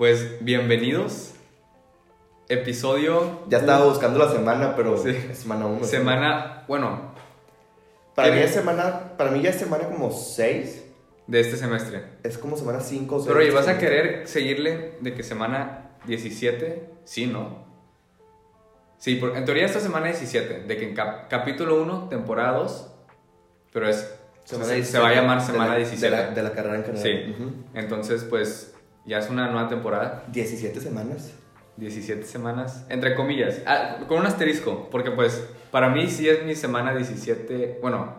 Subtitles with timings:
[0.00, 1.32] Pues bienvenidos.
[2.48, 3.42] Episodio.
[3.50, 5.10] Ya estaba buscando la semana, pero Sí.
[5.10, 5.84] es semana 1.
[5.84, 7.10] Semana, bueno,
[8.14, 10.86] Para mí es semana, para mí ya es semana como 6.
[11.26, 12.02] de este semestre.
[12.22, 13.28] Es como semana 5 o 6.
[13.28, 16.88] Pero ¿y vas a querer seguirle de que semana 17?
[17.04, 17.66] Sí, ¿no?
[18.96, 22.90] Sí, por- en teoría esta semana 17, de que en cap- capítulo 1, temporada 2,
[23.70, 24.10] pero es
[24.46, 26.16] se, se va a llamar semana 17.
[26.16, 27.02] De la, de la carrera en general.
[27.04, 27.32] Sí.
[27.42, 27.52] Ujú.
[27.74, 28.74] Entonces, pues
[29.06, 31.34] ya es una nueva temporada, 17 semanas.
[31.76, 36.54] 17 semanas, entre comillas, Ah, con un asterisco, porque pues para mí sí es mi
[36.54, 38.14] semana 17, bueno,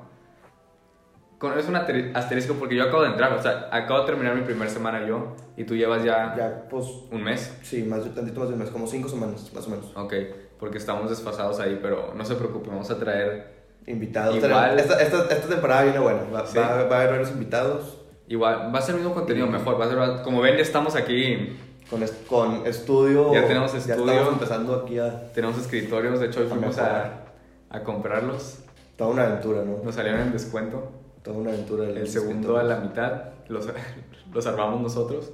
[1.38, 4.42] con, es un asterisco porque yo acabo de entrar, o sea, acabo de terminar mi
[4.42, 8.40] primera semana yo y tú llevas ya, Ya, pues, un mes, sí, más de tantito
[8.40, 9.92] más de un mes, como 5 semanas, más o menos.
[9.96, 10.14] ok,
[10.60, 14.36] porque estamos desfasados ahí, pero no se preocupe, vamos a traer Invitados.
[14.36, 14.78] Igual.
[14.80, 16.22] Esta, esta, esta temporada viene buena.
[16.32, 16.56] Va, Sí.
[16.56, 17.98] va, va a haber varios invitados.
[18.32, 20.96] Igual, va a ser el mismo contenido mejor, va a ser, como ven ya estamos
[20.96, 21.58] aquí,
[21.90, 23.34] Con, est- con estudio.
[23.34, 24.12] Ya tenemos Ya estudio.
[24.14, 25.32] estamos empezando aquí a.
[25.34, 27.24] tenemos escritorios, de hecho hoy fuimos a,
[27.70, 28.60] a comprarlos,
[28.98, 29.84] Toda una aventura, ¿no?
[29.84, 30.92] nos salieron en descuento.
[31.24, 31.86] Toda una aventura.
[31.90, 33.68] El segundo a la mitad los,
[34.34, 35.32] los armamos nosotros.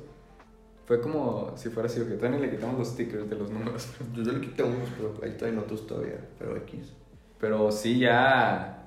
[0.86, 3.89] Fue como si fuera así, que ni le quitamos los stickers de los números.
[4.16, 6.20] Yo, yo le quité unos, pero ahí traen otros todavía.
[6.39, 6.94] Pero X.
[7.39, 8.86] Pero sí, ya,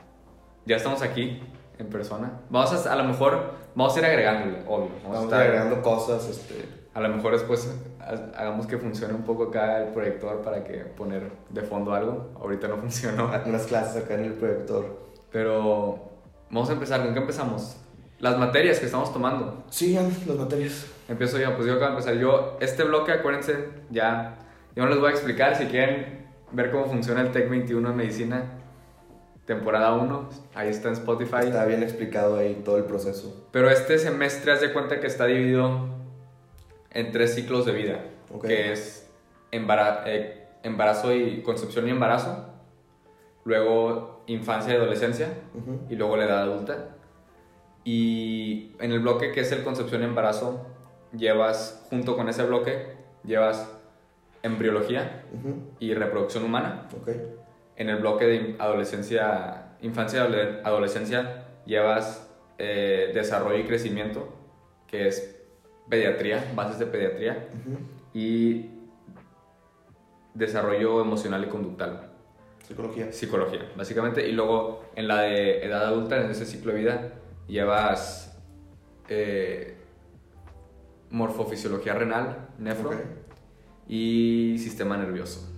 [0.64, 1.40] ya estamos aquí
[1.78, 2.40] en persona.
[2.48, 4.88] Vamos a, a lo mejor, vamos a ir agregándole, obvio.
[4.88, 6.28] Vamos, Vamos a, estar- agregando cosas.
[6.28, 10.64] Este, A lo mejor después ha- hagamos que funcione un poco acá el proyector para
[10.64, 12.30] que poner de fondo algo.
[12.40, 13.30] Ahorita no funcionó.
[13.46, 15.10] unas clases acá en el proyector.
[15.30, 16.10] Pero
[16.50, 17.02] vamos a empezar.
[17.04, 17.76] ¿Con qué empezamos?
[18.18, 19.64] Las materias que estamos tomando.
[19.70, 20.86] Sigan las materias.
[21.08, 22.14] Empiezo yo, pues yo acabo de empezar.
[22.16, 24.36] Yo, este bloque, acuérdense, ya,
[24.76, 25.56] yo no les voy a explicar.
[25.56, 28.42] Si quieren ver cómo funciona el TEC 21 en medicina,
[29.54, 31.38] temporada 1, ahí está en Spotify.
[31.46, 33.48] Está bien explicado ahí todo el proceso.
[33.50, 35.88] Pero este semestre, haz de cuenta que está dividido
[36.92, 38.00] en tres ciclos de vida,
[38.32, 38.46] Ok.
[38.46, 39.10] que es
[39.50, 42.46] embara- eh, embarazo y concepción y embarazo,
[43.44, 45.80] luego infancia y adolescencia, Ujú.
[45.90, 46.90] y luego la edad adulta.
[47.82, 50.64] Y en el bloque que es el concepción y embarazo,
[51.12, 52.86] llevas, junto con ese bloque,
[53.24, 53.68] llevas
[54.44, 55.54] embriología Ujú.
[55.80, 56.86] y reproducción humana.
[57.00, 57.08] Ok.
[57.80, 64.28] En el bloque de adolescencia, infancia y adole- adolescencia, llevas eh, desarrollo y crecimiento,
[64.86, 65.40] que es
[65.88, 67.48] pediatría, bases de pediatría,
[68.12, 68.66] y
[70.34, 72.10] desarrollo emocional y conductal.
[72.68, 73.10] Psicología.
[73.12, 74.28] Psicología, básicamente.
[74.28, 77.12] Y luego en la de edad adulta, en ese ciclo de vida,
[77.48, 78.38] llevas
[79.08, 79.78] eh,
[81.08, 82.90] morfofisiología renal, nefro,
[83.88, 85.50] y sistema nervioso.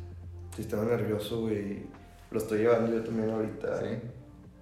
[0.55, 1.91] Sistema nervioso, güey.
[2.33, 3.81] Lo estoy llevando yo también ahorita.
[3.81, 3.87] ¿sí?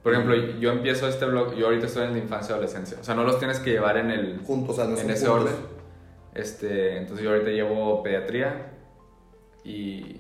[0.03, 2.99] Por ejemplo, yo empiezo este blog, yo ahorita estoy en la infancia y adolescencia.
[3.01, 5.27] O sea, no los tienes que llevar en el Juntos, o sea, no en ese
[5.27, 5.51] juntos.
[5.51, 5.57] orden.
[6.35, 8.73] Este, entonces yo ahorita llevo pediatría
[9.65, 10.17] y,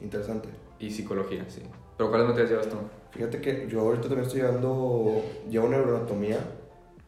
[0.00, 0.48] Interesante.
[0.78, 1.62] y psicología, sí.
[1.96, 2.76] Pero ¿cuáles materias llevas tú?
[3.10, 5.22] Fíjate que yo ahorita también estoy llevando.
[5.50, 6.38] Llevo neuroanatomía.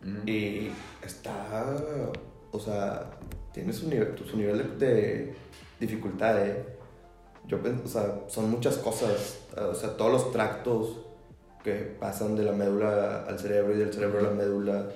[0.03, 0.29] Ujú.
[0.29, 0.71] Y
[1.05, 1.77] está,
[2.51, 3.11] o sea,
[3.53, 5.35] tiene su nivel, su nivel de, de
[5.79, 6.65] dificultad, ¿eh?
[7.51, 11.01] Yo, o sea, son muchas cosas, o sea, todos los tractos
[11.65, 14.87] que pasan de la médula al cerebro y del cerebro a la médula,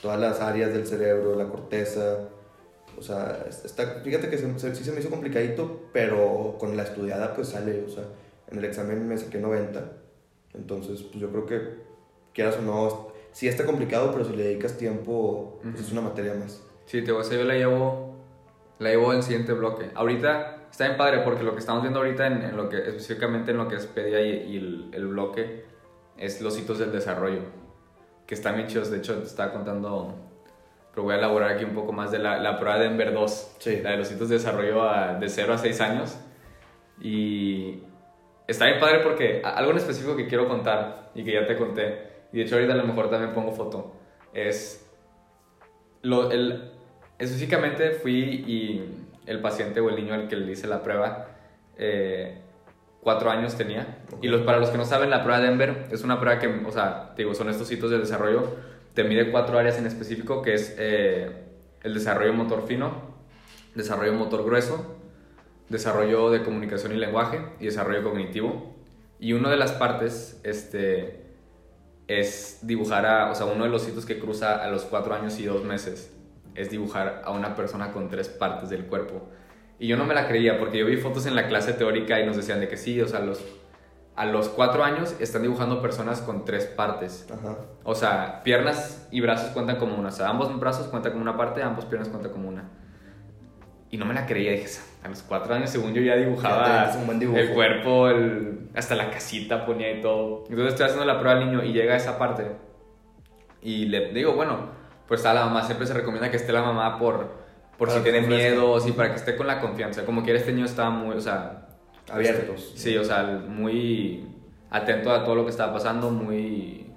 [0.00, 2.18] todas las áreas del cerebro, la corteza,
[2.96, 6.76] o sea, es- está, fíjate que se- se- sí se me hizo complicadito, pero con
[6.76, 8.04] la estudiada pues sale, o sea,
[8.48, 9.90] en el examen me saqué 90,
[10.54, 11.60] entonces pues yo creo que
[12.32, 15.82] quieras o no, sí está complicado, pero si le dedicas tiempo, pues Ujú.
[15.84, 16.62] es una materia más.
[16.86, 18.14] Sí, te voy a decir, yo la llevo,
[18.78, 19.90] la llevo el siguiente bloque.
[19.94, 23.52] Ahorita está bien padre porque lo que estamos viendo ahorita, en, en lo que, específicamente
[23.52, 25.64] en lo que es pedia y, y el, el bloque,
[26.18, 27.42] es los hitos del desarrollo,
[28.26, 28.90] que están bien chidos.
[28.90, 30.16] De hecho, te estaba contando,
[30.90, 33.54] pero voy a elaborar aquí un poco más de la, la prueba de Ember 2,
[33.60, 33.80] Sí.
[33.84, 36.18] la de los hitos de desarrollo a- de 0 a 6 años.
[37.00, 37.84] Y
[38.48, 41.98] está bien padre porque algo en específico que quiero contar y que ya te conté,
[42.32, 43.92] y de hecho ahorita a lo mejor también pongo foto,
[44.32, 44.90] es
[46.02, 46.72] lo, el,
[47.18, 48.12] específicamente fui
[48.46, 51.28] y el paciente o el niño al que le hice la prueba,
[51.76, 52.38] eh,
[53.00, 53.98] cuatro años tenía.
[54.22, 56.48] Y los, para los que no saben, la prueba de Denver es una prueba que,
[56.48, 58.56] o sea, te digo, son estos hitos de desarrollo,
[58.94, 61.30] te mide cuatro áreas en específico, que es eh,
[61.82, 63.14] el desarrollo motor fino,
[63.74, 64.96] desarrollo motor grueso,
[65.68, 68.74] desarrollo de comunicación y lenguaje y desarrollo cognitivo.
[69.18, 71.24] Y una de las partes, este,
[72.06, 75.38] es dibujar a, o sea, uno de los hitos que cruza a los cuatro años
[75.38, 76.14] y dos meses
[76.54, 79.28] es dibujar a una persona con tres partes del cuerpo.
[79.78, 82.26] Y yo no me la creía porque yo vi fotos en la clase teórica y
[82.26, 83.44] nos decían de que sí, o sea, los,
[84.16, 87.26] a los cuatro años están dibujando personas con tres partes.
[87.32, 87.56] Ajá.
[87.82, 90.08] O sea, piernas y brazos cuentan como una.
[90.08, 92.70] O sea, ambos brazos cuentan como una parte, ambos piernas cuentan como una.
[93.90, 94.66] Y no me la creía, dije,
[95.04, 96.84] a los cuatro años, según yo, ya dibujaba
[97.36, 100.44] el cuerpo, el- hasta la casita ponía y todo.
[100.48, 102.52] Entonces estoy haciendo la prueba al niño y llega a esa parte.
[103.62, 104.70] Y le digo, bueno,
[105.06, 107.28] pues está la mamá, siempre se recomienda que esté la mamá por,
[107.78, 110.04] por Para si tiene miedo, sí, para que esté con la confianza.
[110.04, 111.68] Como quiera, este niño estaba muy, o sea...
[112.10, 112.60] Abiertos.
[112.60, 114.28] este, sí, o sea, muy
[114.70, 116.92] atento a todo lo que estaba pasando, muy...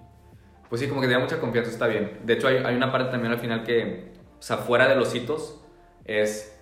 [0.70, 2.20] Pues sí, como que tenía mucha confianza, está bien.
[2.24, 5.16] De hecho, hay, hay una parte también al final que, o sea, fuera de los
[5.16, 5.62] hitos,
[6.04, 6.58] es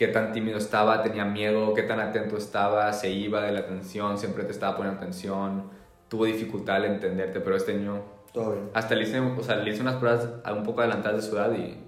[0.00, 4.16] qué tan tímido estaba, tenía miedo, qué tan atento estaba, se iba de la atención,
[4.16, 5.70] siempre te estaba poniendo atención,
[6.08, 8.02] tuvo dificultad al entenderte, pero este niño,
[8.32, 8.70] Todo bien.
[8.74, 11.52] hasta le hice, o sea, le hice unas pruebas un poco adelantadas de su edad
[11.52, 11.78] y,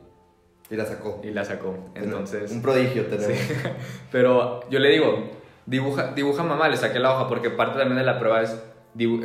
[0.71, 1.21] Y la sacó.
[1.23, 1.77] y la sacó.
[1.95, 3.37] Entonces, Un prodigio tenemos.
[3.37, 3.55] Sí.
[4.13, 5.31] Pero yo le digo,
[5.67, 8.61] dibuja, dibuja mamá, le saqué la hoja porque parte también de la prueba es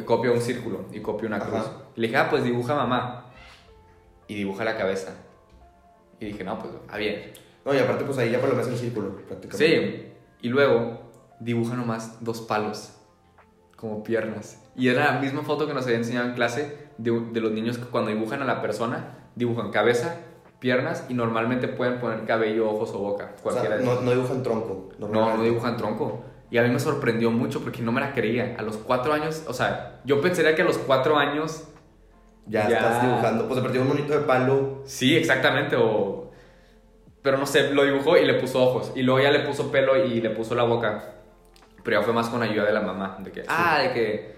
[0.05, 1.55] copia un círculo y copia una cruz.
[1.59, 1.71] Ajá.
[1.95, 3.25] Y le dije, ah, pues dibuja mamá.
[4.27, 5.15] Y dibuja la cabeza.
[6.19, 7.31] Y dije, no, pues, ah, bien.
[7.65, 9.57] No, y aparte, pues ahí ya por lo menos el círculo, prácticamente.
[9.57, 10.13] Sí.
[10.41, 11.01] Y luego
[11.39, 12.93] dibuja nomás dos palos,
[13.75, 14.61] como piernas.
[14.77, 17.77] Y era la misma foto que nos había enseñado en clase de, de los niños
[17.77, 20.17] que cuando dibujan a la persona, dibujan cabeza,
[20.59, 23.31] piernas y normalmente pueden poner cabello, ojos o boca.
[23.43, 24.89] O sea, Cualquiera no, no dibujan tronco.
[24.99, 26.23] no, no dibujan tronco.
[26.49, 28.55] Y a mí me sorprendió mucho porque no me la creía.
[28.57, 31.67] A los cuatro años, o sea, yo pensaría que a los cuatro años,
[32.45, 32.77] Ya, Ya.
[32.77, 33.47] estás dibujando.
[33.47, 34.81] Pues se perdió un monito de palo.
[34.85, 36.31] sí, exactamente, o...
[37.21, 38.93] Pero no sé, lo dibujó y le puso ojos.
[38.95, 41.15] Y luego ya le puso pelo y le puso la boca.
[41.83, 43.17] Pero ya fue más con ayuda de la mamá.
[43.19, 44.36] De que, ah, de que...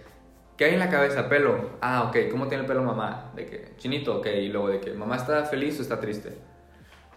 [0.59, 1.29] ¿Qué hay en la cabeza?
[1.29, 1.77] Pelo.
[1.79, 2.29] Ah, ok.
[2.29, 3.31] ¿Cómo tiene el pelo mamá?
[3.33, 4.25] De que, chinito, ok.
[4.25, 6.33] Y luego de que, mamá está feliz o está triste.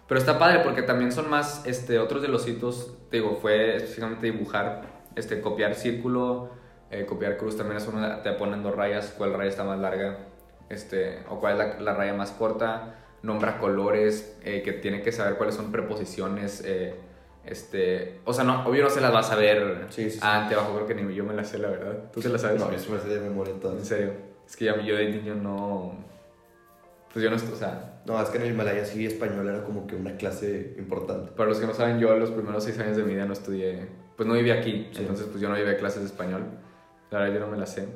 [0.07, 4.31] Pero está padre porque también son más, este, otros de los hitos, digo, fue específicamente
[4.31, 4.83] dibujar,
[5.17, 6.51] este, copiar círculo,
[6.89, 10.19] eh, copiar cruz, también es uno, te ponen dos rayas, cuál raya está más larga,
[10.69, 15.11] este, o cuál es la, la raya más corta, nombra colores, eh, que tiene que
[15.11, 16.95] saber cuáles son preposiciones, eh,
[17.45, 20.73] este, o sea, no, obvio no se las vas a ver Sí, sí, ante abajo,
[20.75, 22.11] creo que ni yo me las sé, la verdad.
[22.11, 22.59] ¿Tú te las sabes?
[22.59, 23.85] No, yo sí me sé de memoria En todas.
[23.87, 24.13] serio,
[24.45, 25.93] es que ya yo de niño no,
[27.11, 29.85] pues yo no, o sea, No, es que en el Himalaya sí español era como
[29.87, 31.31] que una clase importante.
[31.31, 33.87] Para los que no saben, yo los primeros seis años de mi vida no estudié,
[34.15, 36.43] pues no vivía aquí, entonces pues yo no llevé clases de español.
[37.11, 37.87] La verdad yo no me las sé.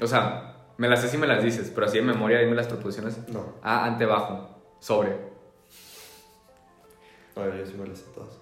[0.00, 2.66] O sea, me las sé si me las dices, pero así de memoria dime las
[2.68, 3.18] preposiciones.
[3.28, 5.10] No, A, ante, bajo, sobre.
[7.36, 8.37] no, yo sí me las sé todas.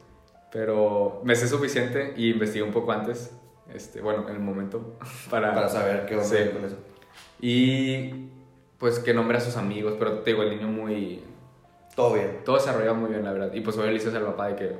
[0.56, 3.30] Pero me sé suficiente y investigué un poco antes,
[3.74, 4.96] este, bueno, en el momento,
[5.30, 5.54] para...
[5.54, 6.78] Para saber qué onda con eso.
[7.38, 8.30] Y
[8.78, 11.22] pues que nombre a sus amigos, pero te digo, el niño muy...
[11.94, 12.38] Todo bien.
[12.42, 13.52] Todo desarrollado muy bien, la verdad.
[13.52, 14.76] Y pues hoy le dices al papá de que...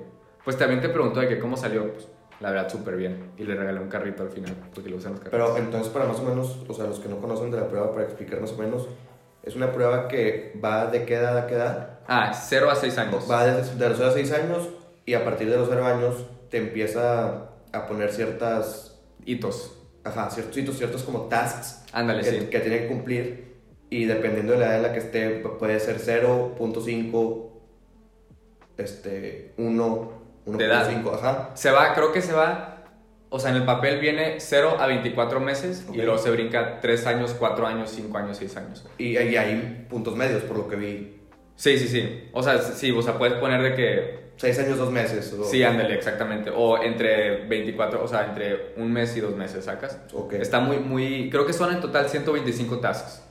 [0.46, 1.92] Pues también te preguntó de que cómo salió.
[1.92, 2.08] Pues
[2.40, 3.32] la verdad, súper bien.
[3.36, 5.50] Y le regalé un carrito al final, porque lo usan los carritos.
[5.50, 7.92] Pero entonces, para más o menos, o sea, los que no conocen de la prueba,
[7.92, 8.88] para explicar más o menos,
[9.42, 11.98] es una prueba que va de qué edad a qué edad.
[12.08, 13.30] Ah, 0 a 6 años.
[13.30, 14.70] Va desde de los 0 a 6 años
[15.06, 19.72] y a partir de los 0 años te empieza a poner ciertas, Hitos.
[20.04, 22.46] ajá, ciertos hitos, ciertos como tasks Ándale, que, sí.
[22.46, 23.56] que tiene que cumplir
[23.88, 27.50] y dependiendo de la edad en la que esté, pu- puede ser 0.5,
[28.76, 30.12] este, 1,
[30.46, 30.90] De edad.
[30.90, 31.50] 1.5, ajá.
[31.54, 32.72] Se va, creo que se va...
[33.28, 35.96] O sea, en el papel viene 0 a 24 meses Ok.
[35.96, 38.86] y luego se brinca 3 años, 4 años, 5 años, 6 años.
[38.98, 41.20] Y, y hay puntos medios, por lo que vi.
[41.56, 42.28] Sí, sí, sí.
[42.32, 45.32] O sea, sí, o sea, puedes poner de que 6 años, 2 meses.
[45.32, 46.50] O, Sí, ándale, exactamente.
[46.54, 50.00] O entre 24, o sea, entre un mes y dos meses, ¿sacas?
[50.12, 50.34] Ok.
[50.34, 51.30] Está muy, muy...
[51.30, 53.22] Creo que son en total 125 tasks.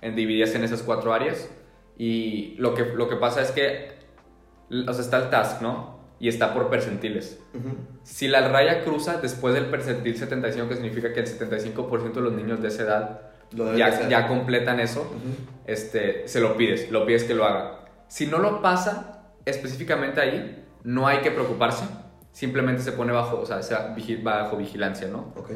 [0.00, 1.48] En divididas en esas cuatro áreas.
[1.96, 3.96] Y lo que, lo que pasa es que...
[4.86, 5.98] O sea, está el task, ¿no?
[6.20, 7.40] Y está por percentiles.
[8.02, 12.32] Si la raya cruza después del percentil 75, que significa que el 75% de los
[12.32, 13.20] niños de esa edad
[13.76, 15.10] ya, ya completan eso,
[15.66, 17.86] este, se lo pides, lo pides que lo haga.
[18.08, 19.17] Si no lo pasa
[19.48, 21.84] específicamente ahí, no hay que preocuparse,
[22.32, 23.60] simplemente se pone bajo, o sea,
[24.22, 25.32] bajo vigilancia, ¿no?
[25.36, 25.50] Ok.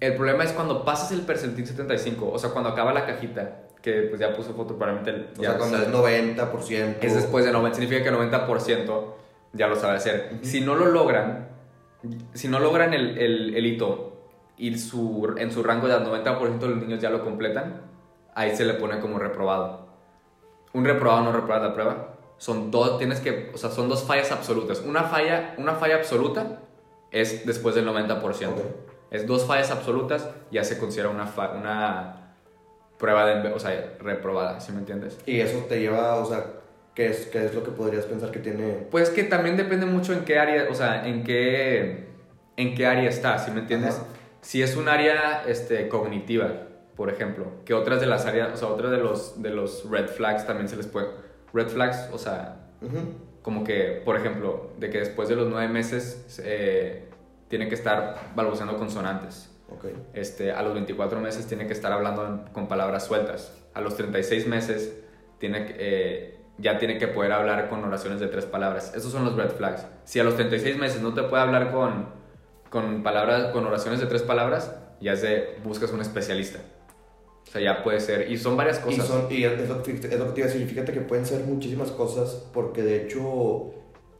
[0.00, 4.02] El problema es cuando pasas el percentil 75, o sea, cuando acaba la cajita, que
[4.02, 6.96] pues ya puso foto para meter, O ya sea, cuando es 90%.
[7.00, 9.04] es después de 90, significa que 90%
[9.52, 10.38] ya lo sabe hacer.
[10.42, 11.48] Si no lo logran,
[12.34, 14.28] si no logran el, el, el hito
[14.58, 17.82] y su, en su rango de edad 90% de los niños ya lo completan,
[18.34, 19.86] ahí se le pone como reprobado.
[20.72, 22.15] Un reprobado no reprobado la prueba.
[22.38, 24.80] Son dos, tienes que, o sea, son dos fallas absolutas.
[24.80, 26.60] Una falla, una falla absoluta
[27.10, 28.22] es después del 90%.
[28.22, 28.58] Ok.
[29.10, 32.34] Es dos fallas absolutas, ya se considera una, fa- una
[32.98, 35.16] prueba de, o sea, reprobada, ¿sí me entiendes?
[35.26, 36.44] Y eso te lleva, o sea,
[36.94, 38.86] ¿qué es, qué es lo que podrías pensar que tiene?
[38.90, 42.08] Pues que también depende mucho en qué área, o sea, en qué,
[42.56, 43.94] en qué área está, ¿sí me entiendes?
[43.94, 44.04] Ajá.
[44.40, 46.52] Si es un área este, cognitiva,
[46.96, 50.08] por ejemplo, que otras de las áreas, o sea, otras de los, de los red
[50.08, 51.06] flags también se les puede...
[51.56, 52.56] Red flags, o sea,
[53.40, 57.08] como que, por ejemplo, de que después de los nueve meses eh,
[57.48, 59.50] tiene que estar balbuceando consonantes.
[60.14, 63.52] Este, a los 24 meses tiene que estar hablando con palabras sueltas.
[63.74, 64.96] A los 36 meses
[65.38, 68.92] tiene, que, eh, ya tiene que poder hablar con oraciones de tres palabras.
[68.94, 69.86] Esos son los red flags.
[70.04, 72.06] Si a los 36 meses no te puede hablar con,
[72.70, 76.60] con, palabras, con oraciones de tres palabras, ya es de buscas un especialista.
[77.46, 78.30] O sea, ya puede ser.
[78.30, 79.06] Y son varias Y, cosas.
[79.06, 81.24] son, y es, lo que, es lo que te iba a decir, fíjate que pueden
[81.24, 83.72] ser muchísimas cosas, porque de hecho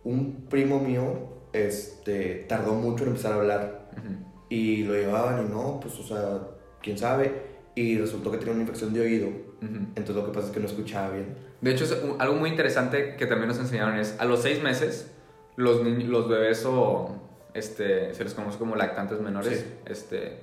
[0.04, 4.14] un primo mío este, tardó mucho en empezar a hablar Ujú.
[4.49, 6.40] y lo llevaban y no, pues o sea,
[6.83, 7.33] quién sabe,
[7.75, 9.75] y resultó que tenía una infección de oído, Ujú.
[9.97, 11.35] entonces lo que pasa es que no escuchaba bien.
[11.61, 14.62] De hecho, es un- algo muy interesante que también nos enseñaron es, a los seis
[14.62, 15.11] meses,
[15.56, 17.11] los, los bebés o,
[17.54, 19.64] este, se les conoce como lactantes menores, Sí.
[19.90, 20.38] este,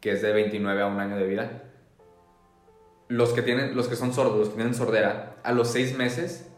[0.00, 1.62] que es de 29 a un año de vida,
[3.08, 6.48] los que, tienen, los que son sordos, los que tienen sordera, a los seis meses,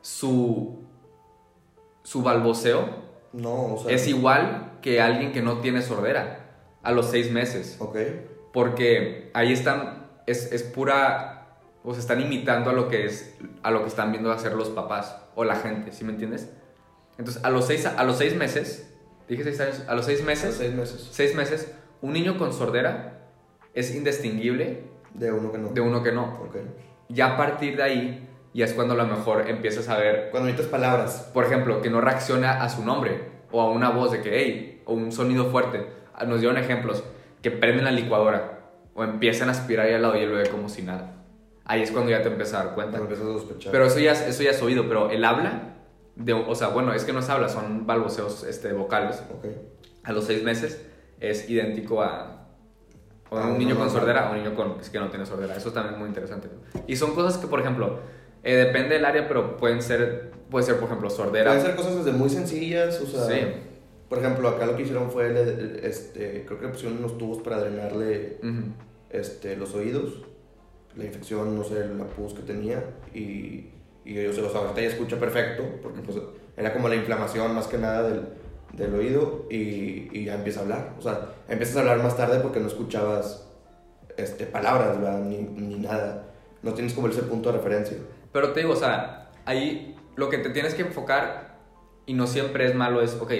[0.00, 0.84] su,
[2.02, 2.88] su balboceo
[3.32, 3.94] No, o sea...
[3.94, 6.42] es igual que alguien que no tiene sordera,
[6.82, 7.76] a los seis meses.
[7.78, 7.96] Ok,
[8.52, 13.70] Porque ahí están, es, es pura, o se están imitando a lo que es, a
[13.70, 16.50] lo que están viendo hacer los papás o la gente, ¿sí me entiendes?
[17.18, 18.92] Entonces, a los seis, a los seis meses,
[19.28, 23.20] dije seis años, a los seis meses, seis meses, seis meses, un niño con sordera
[23.74, 25.68] es indistinguible de uno que no.
[25.68, 26.24] de uno que no.
[26.46, 26.56] Ok.
[27.08, 30.48] Ya a partir de ahí, ya es cuando a lo mejor empiezas a ver, Cuando
[30.48, 34.20] necesitas palabras, por ejemplo, que no reacciona a su nombre o a una voz de
[34.22, 35.86] que, hey, o un sonido fuerte.
[36.14, 37.04] Ah, Nos dieron ejemplos,
[37.42, 38.60] que prenden la licuadora
[38.94, 41.14] o empiezan a aspirar y al lado y el bebé como si nada.
[41.64, 42.98] Ahí es cuando ya te empiezas a dar cuenta.
[42.98, 43.72] cuando empiezas a sospechar.
[43.72, 45.74] Pero eso ya, es- eso ya es oído, pero el habla,
[46.16, 49.22] de, o sea, bueno, es que no es habla, son balbuceos este, vocales.
[49.34, 49.46] Ok.
[50.04, 50.84] A los seis meses
[51.20, 52.41] es idéntico a,
[53.32, 53.92] o Ah, un niño no, con no.
[53.92, 55.56] sordera o un niño con, es que no tiene sordera.
[55.56, 56.48] Eso también es muy interesante.
[56.86, 58.00] Y son cosas que, por ejemplo,
[58.44, 61.50] eh, depende del área, pero pueden ser, puede ser, por ejemplo, sordera.
[61.50, 63.24] Pueden ser cosas desde muy sencillas, o sea...
[63.26, 63.40] Sí.
[64.08, 65.32] Por ejemplo, acá lo que hicieron fue,
[65.82, 68.36] este, creo que pusieron unos tubos para drenarle
[69.08, 70.22] este, los oídos,
[70.96, 72.84] la infección, no sé, la pus que tenía,
[73.14, 73.70] y,
[74.04, 76.18] y sea, o sea, ahorita ya escucha perfecto, porque pues,
[76.58, 78.24] era como la inflamación más que nada del,
[78.72, 80.94] del oído, y, y ya empieza a hablar.
[80.98, 83.48] O sea, empiezas a hablar más tarde porque no escuchabas
[84.16, 85.20] este, palabras, ¿verdad?
[85.20, 86.24] Ni, ni nada.
[86.62, 87.96] No tienes como ese punto de referencia.
[88.32, 91.58] Pero te digo, o sea, ahí lo que te tienes que enfocar,
[92.06, 93.32] y no siempre es malo, es, ok,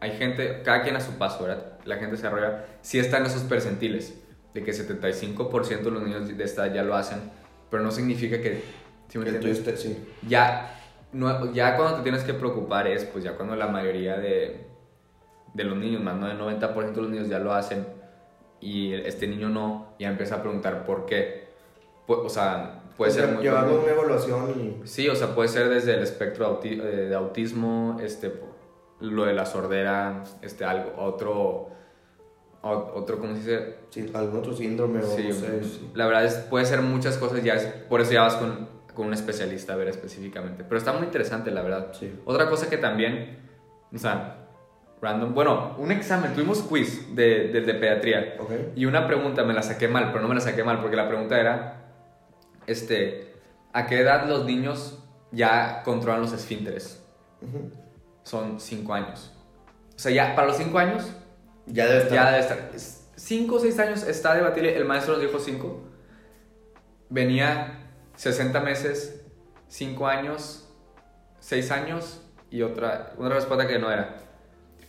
[0.00, 1.78] hay gente, cada quien a su paso, ¿verdad?
[1.84, 4.14] La gente se desarrolla, sí están esos percentiles,
[4.54, 7.18] de que 75% de los niños de esta edad ya lo hacen,
[7.70, 8.62] pero no significa que,
[9.08, 9.66] ¿sí me Que tú entiendes?
[9.66, 10.08] estés- sí.
[10.26, 10.76] Ya,
[11.12, 14.66] no, ya cuando te tienes que preocupar es, pues ya cuando la mayoría de,
[15.54, 17.86] de los niños, más no del 90% de los niños ya lo hacen,
[18.60, 21.48] y este niño no, ya empieza a preguntar por qué.
[22.06, 23.80] O sea, puede ser muy a común.
[23.84, 24.50] una evaluación
[24.82, 24.86] y...
[24.86, 28.32] Sí, o sea, puede ser desde el espectro auti- eh, de autismo, este,
[29.00, 31.68] lo de la sordera, este, algo, otro,
[32.62, 33.74] otro, ¿cómo se dice?
[33.90, 35.64] Sí, algún otro síndrome o Sí, no sé.
[35.64, 35.90] sí.
[35.94, 39.06] la verdad es, puede ser muchas cosas, ya es- por eso ya vas con, con
[39.06, 40.64] un especialista a ver específicamente.
[40.64, 41.92] Pero está muy interesante, la verdad.
[41.92, 42.12] Sí.
[42.26, 43.38] Otra cosa que también,
[43.94, 44.39] o sea,
[45.02, 48.36] random, bueno, un examen, tuvimos quiz de, de, de pediatría.
[48.38, 48.50] Ok.
[48.76, 51.08] Y una pregunta me la saqué mal, pero no me la saqué mal porque la
[51.08, 51.92] pregunta era,
[52.66, 53.34] este,
[53.72, 55.02] ¿a qué edad los niños
[55.32, 57.02] ya controlan los esfínteres?
[58.24, 59.32] Son 5 años.
[59.96, 61.10] O sea, ya para los 5 años
[61.66, 62.12] Ya debe estar.
[62.14, 62.70] ya debe estar.
[63.16, 65.88] 5 o 6 años está debatible, el maestro nos dijo 5.
[67.08, 69.24] Venía 60 meses,
[69.68, 70.68] 5 años,
[71.40, 74.16] 6 años y otra, una respuesta que no era.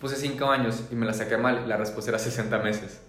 [0.01, 3.01] Puse 5 años y me la saqué mal, la respuesta era 60 meses.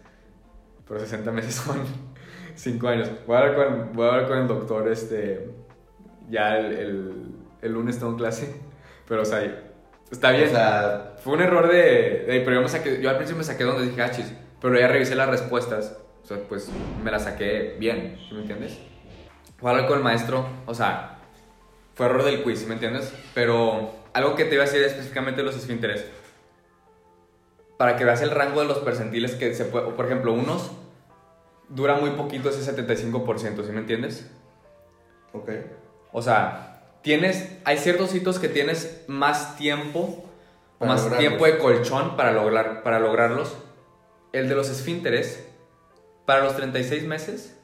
[0.87, 1.79] Pero 60 meses son
[2.55, 3.09] 5 años.
[3.27, 5.51] Voy a hablar con, voy a hablar con el doctor este,
[6.29, 7.13] ya el, el,
[7.63, 8.55] el lunes tengo clase.
[9.09, 9.43] Pero o sea,
[10.11, 10.49] está bien.
[10.49, 13.45] O sea, Fue un error de, de- pero yo, me saqué, yo al principio me
[13.45, 16.69] saqué donde dije, ah, chis, pero ya revisé las respuestas, o sea, pues
[17.03, 18.79] me las saqué bien, ¿sí me entiendes?
[19.59, 21.19] Fue hablar con el maestro, o sea,
[21.95, 23.13] fue error del quiz, ¿sí me entiendes?
[23.35, 26.07] Pero algo que te iba a decir específicamente de los esfínteres,
[27.83, 30.71] para que veas el rango de los percentiles que se puede, por ejemplo, unos
[31.69, 34.31] dura muy poquito ese 75%, ¿sí me entiendes?
[35.33, 35.51] ok.
[36.13, 40.25] O sea, tienes, hay ciertos hitos que tienes más tiempo
[40.79, 41.19] o más lograrlos.
[41.19, 43.57] tiempo de colchón para, lograr, para lograrlos.
[44.33, 45.45] El de los esfínteres,
[46.25, 47.59] para los 36 meses,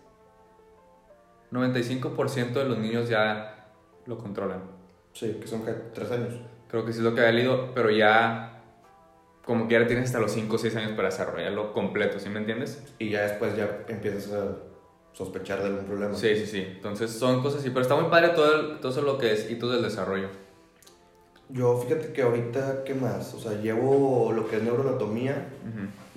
[1.52, 3.68] 95% de los niños ya
[4.04, 4.62] lo controlan.
[5.12, 6.34] Sí, que son que tres años.
[6.66, 8.57] Creo que sí es lo que había leído, pero ya,
[9.48, 12.82] como quiera, tienes hasta los 5 o 6 años para desarrollarlo completo, ¿sí me entiendes?
[12.98, 14.56] Y ya después ya empiezas a
[15.14, 16.14] sospechar de algún problema.
[16.14, 16.58] Sí, sí, sí.
[16.68, 19.50] Entonces son cosas así, pero está muy padre todo, el- todo eso lo que es
[19.50, 20.28] hitos del desarrollo.
[21.48, 23.32] Yo fíjate que ahorita, ¿qué más?
[23.32, 25.48] O sea, llevo lo que es neuroanatomía,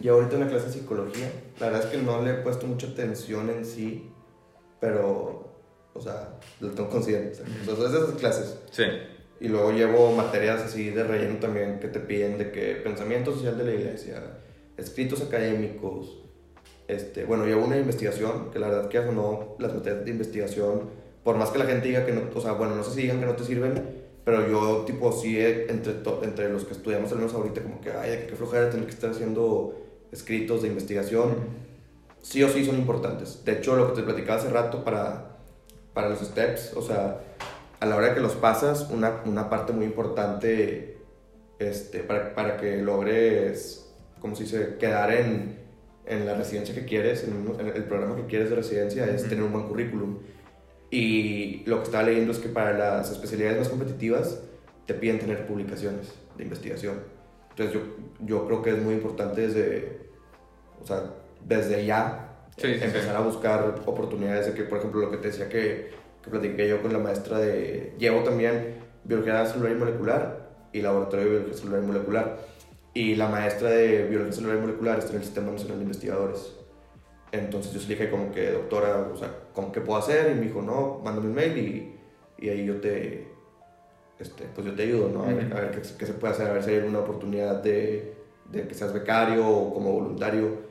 [0.01, 1.31] y ahorita una clase de psicología.
[1.59, 4.11] La verdad es que no le he puesto mucha atención en sí,
[4.81, 5.47] pero,
[5.93, 7.39] o sea, lo tengo consciente.
[7.71, 8.59] O sea, esas clases.
[8.71, 8.83] Sí.
[9.41, 13.57] Y luego llevo materias así de relleno también que te piden de que pensamiento social
[13.57, 14.21] de la iglesia,
[14.77, 16.19] escritos académicos.
[16.88, 20.91] Este, bueno, llevo una investigación, que la verdad que o no, las materias de investigación,
[21.24, 23.19] por más que la gente diga que no, o sea, bueno, no sé si digan
[23.19, 23.81] que no te sirven,
[24.24, 28.27] pero yo tipo sí, entre, entre los que estudiamos al menos ahorita, como que, ay,
[28.29, 29.75] qué flojera tener que estar haciendo
[30.12, 31.33] escritos de investigación,
[32.21, 33.43] sí o sí son importantes.
[33.43, 35.39] De hecho, lo que te platicaba hace rato para,
[35.95, 37.21] para los steps, o sea,
[37.81, 41.00] a la hora de que los pasas, una, una parte muy importante
[41.57, 45.57] este, para, para que logres, como se dice, quedar en,
[46.05, 49.51] en la residencia que quieres, en, el programa que quieres de residencia, es tener un
[49.51, 50.19] buen currículum.
[50.91, 54.43] Y lo que estaba leyendo es que para las especialidades más competitivas
[54.85, 57.00] te piden tener publicaciones de investigación.
[57.50, 57.81] Entonces yo,
[58.19, 60.01] yo creo que es muy importante desde,
[60.79, 65.29] o sea, desde ya empezar a buscar oportunidades de que, por ejemplo, lo que te
[65.29, 67.93] decía que, que platiqué yo con la maestra de...
[67.97, 72.37] Llevo también biología celular y molecular y laboratorio de biología celular y molecular.
[72.93, 76.55] Y la maestra de biología celular y molecular está en el Sistema Nacional de Investigadores.
[77.31, 80.31] Entonces yo le dije como que, doctora, o sea, ¿cómo que puedo hacer?
[80.31, 81.95] Y me dijo, no, mándame un mail y,
[82.45, 83.31] y ahí yo te,
[84.19, 85.23] este, pues yo te ayudo, ¿no?
[85.23, 88.13] A ver, qué, qué, se puede hacer, a ver si hay alguna oportunidad de,
[88.51, 90.70] de, que seas becario o como voluntario.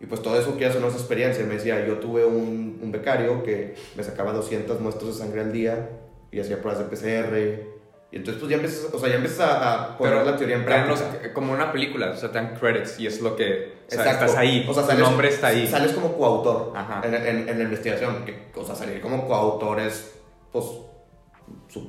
[0.00, 1.44] Y pues todo eso que hace una experiencia.
[1.44, 5.52] Me decía, yo tuve un, un, becario que me sacaba 200 muestras de sangre al
[5.52, 5.90] día
[6.30, 7.78] y hacía pruebas de PCR.
[8.10, 10.64] Y entonces pues ya empiezas, o sea, ya empiezas a, a poner la teoría en
[10.64, 11.32] práctica.
[11.34, 13.76] como una película, o sea, te dan credits y es lo que...
[13.86, 15.66] O sea, estás ahí, o sea, sales, tu nombre está ahí.
[15.66, 16.72] Sales como coautor
[17.04, 18.24] en, en, en, la investigación.
[18.24, 20.14] Que, o sea, salir como coautor es,
[20.52, 20.64] pues,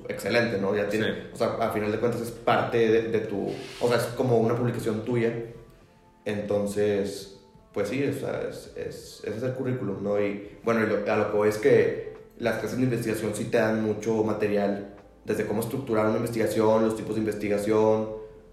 [0.10, 0.76] excelente, ¿no?
[0.76, 4.04] Ya tiene, o sea, a final de cuentas es parte de, tu, o sea, es
[4.16, 5.34] como una publicación tuya.
[6.26, 7.39] Entonces,
[7.74, 10.20] pues sí, o sea, es, es, ese es el currículum, ¿no?
[10.20, 13.84] Y bueno, a lo que voy es que las clases de investigación sí te dan
[13.84, 18.10] mucho material, desde cómo estructurar una investigación, los tipos de investigación,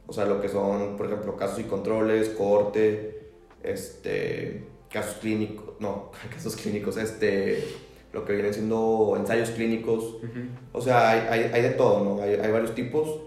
[0.06, 3.30] o sea, lo que son, por ejemplo, casos y controles, corte,
[3.62, 7.64] este, casos clínicos, no, casos clínicos, este
[8.12, 10.16] lo que vienen siendo ensayos clínicos.
[10.72, 12.22] O sea, hay, hay, hay, de todo, ¿no?
[12.22, 13.20] Hay, hay, varios tipos,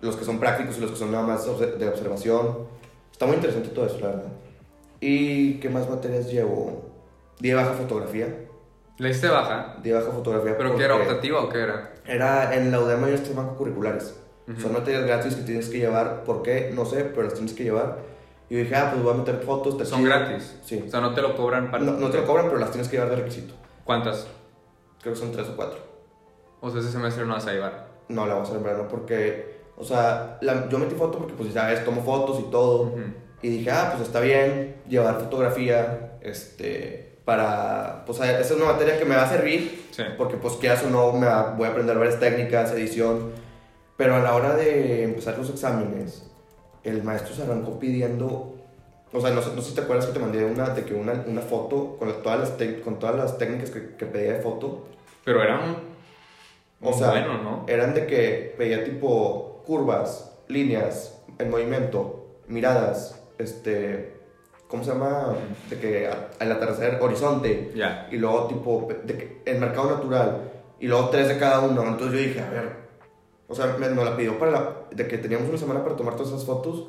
[0.00, 2.66] los que son prácticos y los que son nada más de observación.
[3.12, 4.32] Está muy interesante todo eso, la verdad.
[5.00, 6.90] ¿Y qué más materias llevo?
[7.40, 8.46] Día baja fotografía.
[8.98, 9.76] ¿Le diste baja?
[9.82, 10.56] Día baja fotografía.
[10.58, 11.94] ¿Pero qué era optativa o qué era?
[12.06, 14.14] Era en la UDEM hay estos bancos curriculares.
[14.60, 16.24] Son materias gratis que tienes que llevar.
[16.24, 16.70] ¿Por qué?
[16.74, 17.98] No sé, pero las tienes que llevar.
[18.48, 19.88] Y dije, ah, pues voy a meter fotos.
[19.88, 20.58] ¿Son gratis?
[20.64, 20.84] Sí.
[20.86, 21.84] O sea, no te lo cobran para...
[21.84, 23.54] No, no te lo cobran, pero las tienes que llevar de requisito.
[23.84, 24.26] ¿Cuántas?
[25.00, 25.78] Creo que son tres o cuatro.
[26.60, 27.86] O sea, ese semestre no vas a llevar.
[28.08, 31.68] No, la vamos a en verano porque, o sea, yo metí foto porque, pues, ya
[31.68, 32.92] ves, tomo fotos y todo.
[33.42, 38.98] Y dije, ah, pues está bien llevar fotografía, este, para, pues, esa es una materia
[38.98, 39.86] que me va a servir.
[39.90, 40.02] Sí.
[40.18, 41.26] Porque, pues, que o no, me
[41.56, 43.32] voy a aprender varias técnicas, edición.
[43.96, 46.24] Pero a la hora de empezar los exámenes,
[46.84, 48.56] el maestro se arrancó pidiendo
[49.12, 51.24] o sea, no, no, sé si te acuerdas que te mandé una, de que una,
[51.26, 52.50] una foto con todas las,
[52.84, 54.86] con todas las técnicas que, que pedía de foto.
[55.24, 55.90] Pero eran
[56.82, 57.64] o sea, bueno, ¿no?
[57.68, 64.20] Eran de que pedía tipo curvas, líneas, en movimiento, miradas, este,
[64.68, 65.34] ¿cómo se llama?
[65.68, 67.72] De que al atardecer, horizonte.
[67.74, 68.08] Ya.
[68.10, 70.50] Y luego tipo, de que el mercado natural.
[70.78, 71.82] Y luego tres de cada uno.
[71.82, 72.68] Entonces yo dije, a ver,
[73.48, 76.14] o sea, me, nos la pidió para la, de que teníamos una semana para tomar
[76.14, 76.86] todas esas fotos.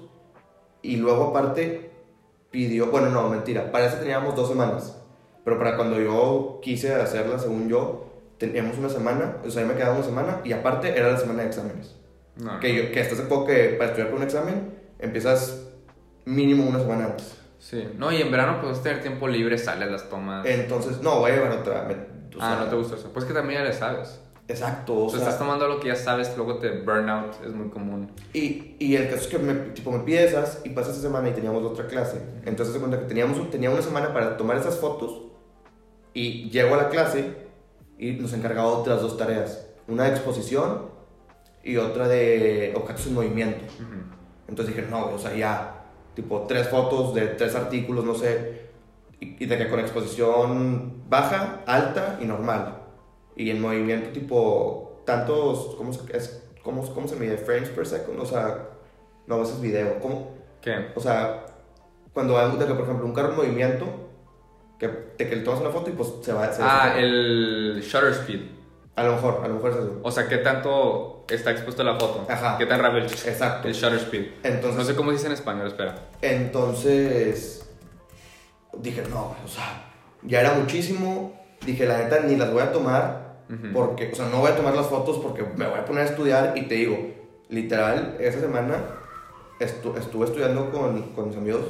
[0.82, 1.92] Y luego aparte
[2.52, 5.02] pidió, bueno, no, mentira, para eso teníamos dos semanas,
[5.44, 8.06] pero para cuando yo quise hacerla, según yo,
[8.38, 11.48] teníamos una semana, o sea, me quedaba una semana y aparte era la semana de
[11.48, 11.96] exámenes.
[12.60, 15.61] Que, yo, que hasta hace poco que para estudiar por un examen empiezas
[16.25, 17.38] mínimo una semana antes.
[17.60, 20.45] Sí, no, y en verano puedes tener tiempo libre, sales, las tomas.
[20.45, 21.88] Entonces, no, voy a llevar otra.
[22.39, 23.12] ah, no te gusta eso.
[23.13, 24.19] Pues que también ya le sabes.
[24.47, 25.05] Exacto.
[25.05, 28.12] O, sea, estás tomando lo que ya sabes, luego te burnout, es muy común.
[28.34, 31.34] Y, y el caso es que me, tipo, me piensas y pasa esa semana y
[31.34, 32.21] teníamos otra clase.
[32.45, 35.21] Entonces se cuenta que teníamos, tenía una semana para tomar esas fotos
[36.13, 37.36] y llego a la clase
[37.97, 39.67] y nos encargaba otras dos tareas.
[39.88, 40.89] Una de exposición
[41.63, 43.65] y otra de objetos en movimiento.
[44.47, 45.81] Entonces dije, no, o sea, ya,
[46.13, 48.69] tipo, tres fotos de tres artículos, no sé,
[49.19, 52.82] y, y de que con exposición baja, alta y normal
[53.36, 57.38] y en movimiento tipo tantos, ¿cómo se, es, cómo, cómo se mide?
[57.38, 58.69] Frames per second, o sea,
[59.28, 60.36] no, eso es video, ¿cómo?
[60.62, 60.91] ¿Qué?
[60.95, 61.45] O sea,
[62.13, 63.86] cuando hay, por ejemplo, un carro en movimiento,
[64.78, 66.52] que, te, que le tomas una foto y pues se va...
[66.52, 68.41] Se ah, el shutter speed.
[68.95, 69.99] A lo mejor, a lo mejor es eso.
[70.04, 72.25] O sea, ¿qué tanto está expuesto la foto?
[72.30, 72.58] Ajá.
[72.58, 73.67] ¿Qué tan rápido el, Exacto.
[73.67, 74.25] el shutter speed?
[74.43, 75.95] Entonces, No sé cómo dice en español, espera.
[76.21, 77.65] Entonces,
[78.77, 79.86] dije, no, o sea,
[80.23, 81.34] ya era muchísimo.
[81.65, 83.32] Dije, la neta, ni las voy a tomar
[83.73, 86.10] porque, o sea, no voy a tomar las fotos porque me voy a poner a
[86.10, 86.97] estudiar y te digo,
[87.49, 88.77] literal, esa semana
[89.60, 91.65] estu- estuve estudiando con, con mis amigos,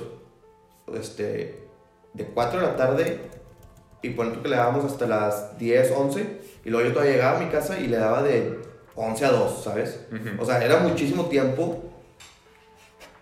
[0.94, 1.68] este,
[2.14, 3.20] de 4 de la tarde
[4.04, 7.42] y por que le dábamos hasta las 10, 11 y luego yo todavía llegaba a
[7.42, 8.60] mi casa y le daba de
[8.96, 10.08] 11 a 2, ¿sabes?
[10.12, 10.42] Ujú.
[10.42, 11.84] O sea, era muchísimo tiempo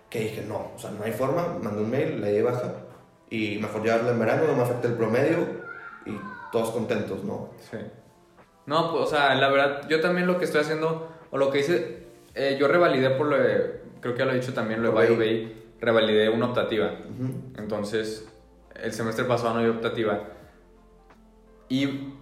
[0.08, 2.72] que dije, no, o sea, no hay forma, mandé un mail, le di baja
[3.30, 5.38] y mejor llevarla en verano, no me afecta el promedio
[6.04, 6.18] y
[6.50, 7.50] todos contentos, ¿no?
[7.70, 7.78] Sí.
[8.66, 11.60] No, pues, o sea, la verdad, yo también lo que estoy haciendo, o lo que
[11.60, 14.90] hice, eh, yo revalidé por lo de, creo que ya lo he dicho también, lo
[14.92, 15.06] de.
[15.06, 16.86] BioBay, revalidé una optativa.
[16.86, 17.52] Ujú.
[17.56, 18.28] Entonces,
[18.74, 20.20] el semestre pasado no dio optativa.
[21.68, 22.14] Y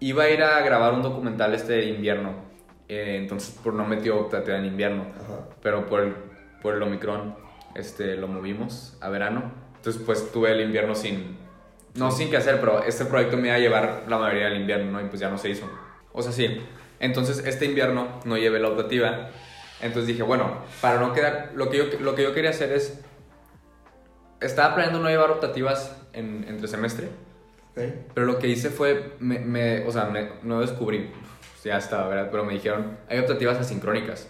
[0.00, 2.46] iba a ir a grabar un documental este invierno.
[2.88, 5.06] eh, entonces, por no metió optativa en invierno.
[5.14, 5.48] Ajá.
[5.62, 6.14] Pero por el,
[6.62, 7.36] por el Omicron
[7.74, 9.52] este, lo movimos a verano.
[9.76, 11.36] Entonces, pues tuve el invierno sin.
[11.94, 14.92] No sin que hacer, pero este proyecto me iba a llevar la mayoría del invierno,
[14.92, 15.00] ¿no?
[15.00, 15.66] Y pues ya no se hizo.
[16.12, 16.60] O sea, sí.
[17.00, 19.30] Entonces, este invierno no llevé la optativa.
[19.80, 21.52] Entonces dije, bueno, para no quedar.
[21.54, 23.00] Lo que yo, lo que yo quería hacer es.
[24.40, 27.08] Estaba planeando no llevar optativas en, entre semestre.
[28.14, 31.10] Pero lo que hice fue, me, me- o sea, me- no descubrí,
[31.62, 32.28] ya estaba, ¿verdad?
[32.30, 34.28] Pero me dijeron, hay optativas asincrónicas.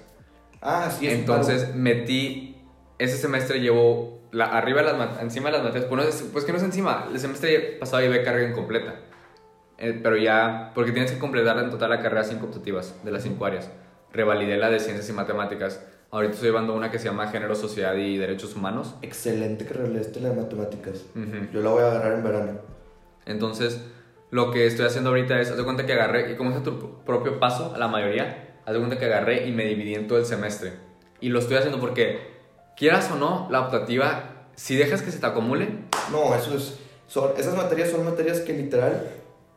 [0.61, 2.57] Ah, sí, Entonces metí,
[2.99, 6.45] ese semestre llevo la, arriba de las, encima de las materias, pues, no es- pues
[6.45, 8.97] que no es encima, el semestre pasado llevé carga incompleta.
[9.79, 13.23] Eh, pero ya, porque tienes que completar en total la carrera cinco optativas de las
[13.23, 13.71] cinco áreas.
[14.13, 15.85] Revalidé la de ciencias y matemáticas.
[16.11, 18.95] Ahorita estoy llevando una que se llama Género, Sociedad y Derechos Humanos.
[19.03, 21.05] Excelente que releaste la de matemáticas.
[21.53, 22.76] Yo la voy a agarrar en verano.
[23.27, 23.81] Entonces,
[24.31, 26.63] lo que estoy haciendo ahorita es, haz de cuenta que agarré, y como es a
[26.63, 30.09] tu propio paso, a la mayoría, haz de cuenta que agarré y me dividí en
[30.09, 30.73] todo el semestre.
[31.21, 32.19] Y lo estoy haciendo porque,
[32.77, 35.69] quieras o no, la optativa, si dejas que se te acumule,
[36.11, 36.79] No, eso es.
[37.09, 39.09] Son, esas materias son materias que literal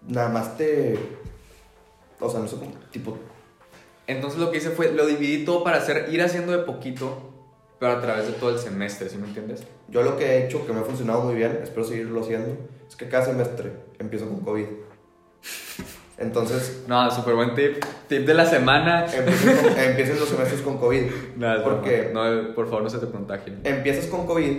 [0.08, 1.00] nada más te.
[2.20, 2.74] O sea, no sé cómo.
[2.92, 3.18] Tipo.
[4.08, 7.18] entonces lo que hice fue, lo dividí todo para hacer, ir haciendo de poquito,
[7.80, 9.64] pero a través de todo el semestre, ¿sí me entiendes?
[9.88, 12.58] Yo lo que he hecho, que me ha funcionado muy bien, espero seguirlo haciendo,
[12.90, 14.66] es que cada semestre empiezo con COVID.
[16.18, 17.84] Entonces, No, súper buen tip.
[18.10, 19.06] Tip de la semana.
[19.06, 21.04] empiecen, con- empiecen los semestres con COVID.
[21.38, 21.64] Broma.
[21.64, 23.62] Porque No, por favor, no se te contagien.
[23.64, 24.58] empiezas con COVID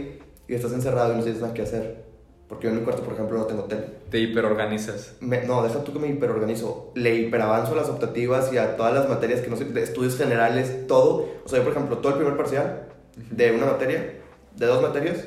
[0.49, 2.09] y estás encerrado y no tienes nada que hacer.
[2.49, 3.85] Porque yo en mi cuarto, por ejemplo, no tengo tele.
[4.11, 5.17] Te hiperorganizas.
[5.21, 6.93] Me- no, deja tú que me hiperorganizo.
[6.97, 10.17] Le hiperavanzo a las optativas y a todas las materias que no sé, de estudios
[10.17, 11.29] generales, todo.
[11.45, 12.89] O sea, yo, por ejemplo, todo el primer parcial
[13.31, 14.15] de una materia,
[14.57, 15.25] de dos materias,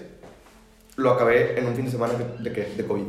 [0.97, 2.73] lo acabé en un fin de semana de, de, qué?
[2.75, 3.03] de COVID.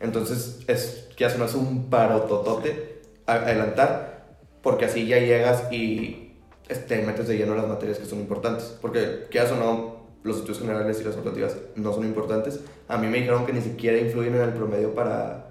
[0.00, 4.26] Entonces, es que hace hace un parototote a- adelantar,
[4.62, 6.32] porque así ya llegas y
[6.68, 8.76] este, metes de lleno las materias que son importantes.
[8.80, 12.60] Porque, quieras o no, los estudios generales y las optativas no son importantes.
[12.88, 15.46] A mí me dijeron que ni siquiera influyen en el promedio para,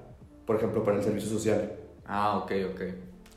[0.46, 1.74] por ejemplo, para el servicio social.
[2.06, 2.82] Ah, ok, ok.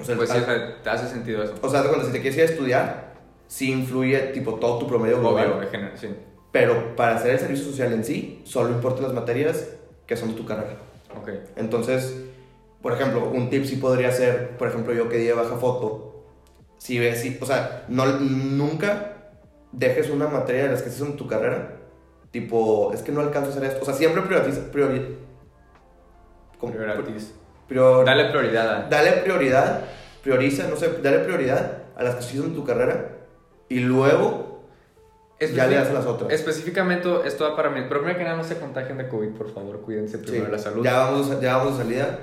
[0.00, 0.38] O sea, pues sí,
[0.82, 1.54] te hace sentido eso.
[1.60, 3.14] O sea, cuando si te quieres ir a estudiar,
[3.46, 5.52] sí influye tipo todo tu promedio global.
[5.52, 6.08] Obvio, sí.
[6.52, 9.68] Pero para hacer el servicio social en sí, solo importan las materias
[10.06, 10.76] que son de tu carrera.
[11.18, 11.30] Ok.
[11.56, 12.14] Entonces,
[12.82, 16.24] por ejemplo, un tip sí podría ser, por ejemplo, yo que di de baja foto,
[16.78, 19.32] si ves, si, o sea, no, nunca
[19.72, 21.76] dejes una materia de las que estés en tu carrera,
[22.30, 23.82] tipo, es que no alcanzo a hacer esto.
[23.82, 25.16] O sea, siempre prioriza, priori.
[26.60, 27.34] Prioritis.
[27.68, 29.80] Prior- Dale prioridad dale prioridad,
[30.22, 33.10] prioriza, no sé, dale prioridad a las que sí son en tu carrera
[33.68, 34.51] y luego
[35.50, 36.30] ya le das a las otras.
[36.32, 37.80] Específicamente, esto va para mí.
[37.88, 39.80] Pero primero que nada, no se contagien de COVID, por favor.
[39.80, 40.84] Cuídense Sí, primero de la salud.
[40.84, 42.18] Ya vamos, a- ya vamos de salida.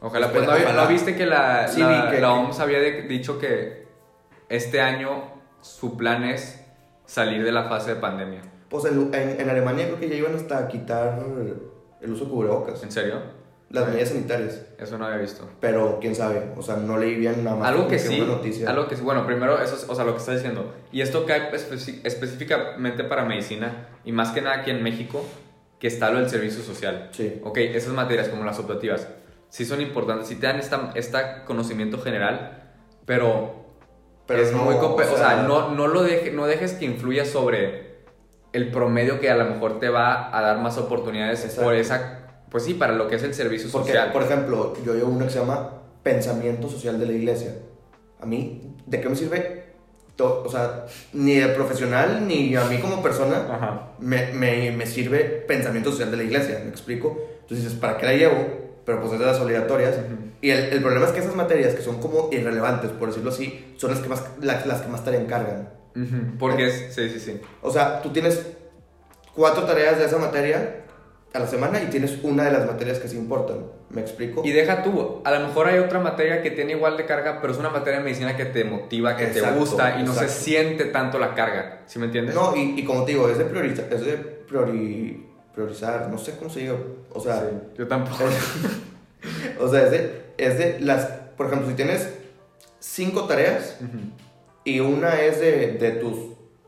[0.00, 0.82] Ojalá, Espera, pues, ¿no, ojalá.
[0.84, 3.86] ¿no viste que la, Sí, la, que- la OMS había de- dicho que
[4.48, 5.24] este año
[5.60, 6.60] su plan es
[7.06, 8.42] salir de la fase de pandemia?
[8.68, 11.18] Pues en, en, en Alemania creo que ya iban hasta a quitar
[12.00, 13.20] el uso de cubrebocas, ¿En serio?
[13.70, 14.62] Las medidas sanitarias.
[14.78, 15.48] Eso no había visto.
[15.60, 17.68] Pero quién sabe, o sea, no leí bien nada más.
[17.68, 18.70] Algo como que sí, una noticia.
[18.70, 20.72] algo que sí, bueno, primero, eso es, o sea, lo que estás diciendo.
[20.92, 25.24] Y esto cae específicamente para medicina y más que nada aquí en México,
[25.78, 27.10] que está lo del servicio social.
[27.12, 27.40] Sí.
[27.44, 29.08] Ok, esas materias como las optativas,
[29.48, 32.72] sí son importantes, sí te dan esta, esta conocimiento general,
[33.04, 33.66] pero,
[34.26, 34.74] Pero es no, muy...
[34.74, 37.96] o sea, no, no, lo deje, no dejes que influya sobre
[38.52, 41.64] el promedio que a lo mejor te va a dar más oportunidades Exacto.
[41.64, 42.25] por esa...
[42.56, 44.12] Pues sí, para lo que es el servicio Porque, social.
[44.12, 47.54] por ejemplo, yo llevo uno que se llama Pensamiento Social de la Iglesia.
[48.18, 49.64] A mí, ¿de qué me sirve?
[50.18, 55.90] O sea, ni de profesional, ni a mí como persona, me, me, me sirve Pensamiento
[55.92, 57.18] Social de la Iglesia, ¿me explico?
[57.42, 58.46] Entonces dices, ¿para qué la llevo?
[58.86, 59.94] pero pues es de las obligatorias.
[60.40, 63.74] Y el, el problema es que esas materias que son como irrelevantes, por decirlo así,
[63.76, 65.68] son las que más, las, las que más tarea encargan.
[65.94, 67.38] Ujú, Porque es, sí, sí, sí.
[67.60, 68.46] O sea, tú tienes
[69.34, 70.85] cuatro tareas de esa materia
[71.36, 73.58] a la semana y tienes una de las materias que sí importan.
[73.90, 74.42] ¿Me explico?
[74.44, 77.52] Y deja tú, a lo mejor hay otra materia que tiene igual de carga, pero
[77.52, 80.28] es una materia de medicina que te motiva, que te Exacto, gusta y no se
[80.28, 81.82] siente tanto la carga.
[81.86, 82.34] ¿Sí me entiendes?
[82.34, 86.32] No, y, y como te digo, es de priorizar, es de priori- priorizar, no sé
[86.36, 86.74] cómo se diga.
[87.12, 87.46] O sea, Sí,
[87.78, 88.24] yo tampoco.
[88.24, 91.04] es- o sea, es de, es de las,
[91.36, 92.08] por ejemplo, si tienes
[92.80, 93.98] cinco tareas Ujú.
[94.64, 96.16] y una es de, de tus,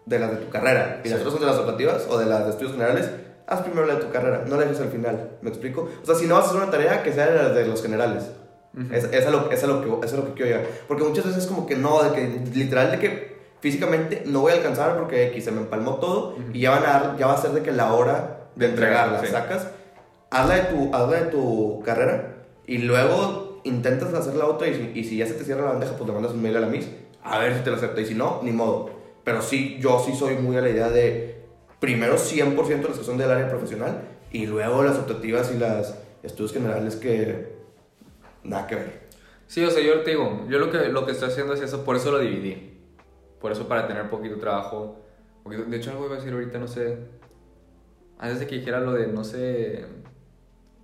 [0.07, 1.25] de las de tu carrera y las Sí.
[1.27, 3.11] otras son de las optativas o de las de estudios generales,
[3.49, 5.89] haz primero la de tu carrera, no la dejes al final, ¿me explico?
[6.03, 8.31] O sea, si no vas a hacer una tarea, que sea las de los generales.
[8.75, 8.95] Ujú.
[8.95, 10.67] Es, es, a lo, es, a lo que, es a lo que quiero llegar.
[10.87, 14.53] Porque muchas veces es como que no, de que literal de que físicamente no voy
[14.53, 16.43] a alcanzar porque X se me empalmó todo Ujú.
[16.53, 18.73] y ya, van a dar, ya va a ser de que la hora de De
[18.73, 19.33] entregar, entregarla sí.
[19.33, 19.69] sacas,
[20.31, 22.35] hazla de, tu, hazla de tu carrera
[22.67, 25.71] y luego intentas hacer la otra y si, y si ya se te cierra la
[25.73, 26.87] bandeja, pues le mandas un mail a la MIS
[27.25, 28.91] a ver si te lo acepta y si no, ni modo.
[29.25, 31.38] Pero sí, yo sí soy muy a la idea de
[31.81, 36.53] primero 100% las que son del área profesional y luego las optativas y las estudios
[36.53, 37.53] generales que
[38.45, 39.09] nada que ver.
[39.47, 41.85] Sí, o sea, yo te digo, yo lo que, lo que estoy haciendo es eso,
[41.85, 42.75] por eso lo dividí.
[43.41, 45.01] Por eso para tener poquito trabajo.
[45.45, 46.99] poquito- de hecho, algo iba a decir ahorita, no sé.
[48.19, 49.87] Antes de que dijera lo de, no sé.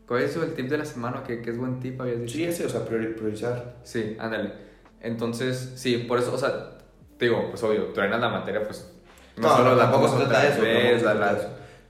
[0.07, 1.25] ¿Cuál es el tip de la semana?
[1.27, 2.01] ¿Qué, qué es buen tip?
[2.01, 2.35] Habías dicho.
[2.35, 3.77] Sí, ese, o sea, priori- priorizar.
[3.83, 4.53] Sí, ándale.
[5.01, 6.79] Entonces, sí, por eso, o sea,
[7.19, 8.91] te digo, pues obvio, truenas la materia, pues.
[9.37, 11.49] No, no, tampoco se trata de eso, vez, la- eso.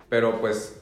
[0.08, 0.80] Pero pues,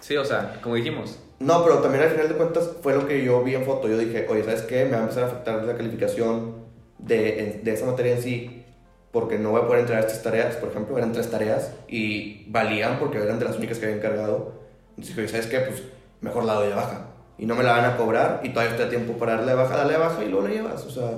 [0.00, 1.18] sí, o sea, como dijimos.
[1.38, 3.88] No, pero también al final de cuentas fue lo que yo vi en foto.
[3.88, 4.84] Yo dije, oye, ¿sabes qué?
[4.84, 6.54] Me va a empezar a afectar la calificación
[6.98, 8.64] de, de esa materia en sí,
[9.10, 10.54] porque no voy a poder entregar estas tareas.
[10.56, 14.52] Por ejemplo, eran tres tareas y valían porque eran de las únicas que había encargado.
[14.90, 15.58] Entonces dije, ¿sabes qué?
[15.60, 15.82] Pues
[16.20, 17.08] mejor la doy de baja.
[17.38, 19.56] Y no me la van a cobrar y todavía estoy a tiempo para darle de
[19.56, 20.84] baja, dale de baja y luego la llevas.
[20.84, 21.10] O sea,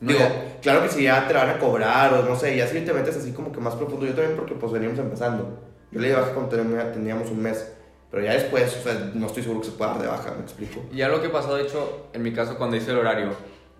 [0.00, 2.56] No, digo, ya- claro que si ya te la van a cobrar o no sé,
[2.56, 4.06] ya si te metes así como que más profundo.
[4.06, 5.58] Yo también porque pues veníamos empezando.
[5.90, 6.50] Yo le di baja cuando
[6.92, 7.74] teníamos- un mes.
[8.10, 10.42] Pero ya después, o sea, no estoy seguro que se pueda dar de baja, me
[10.42, 10.80] explico.
[10.92, 13.32] Ya lo que pasó, de hecho, en mi caso, cuando hice el horario,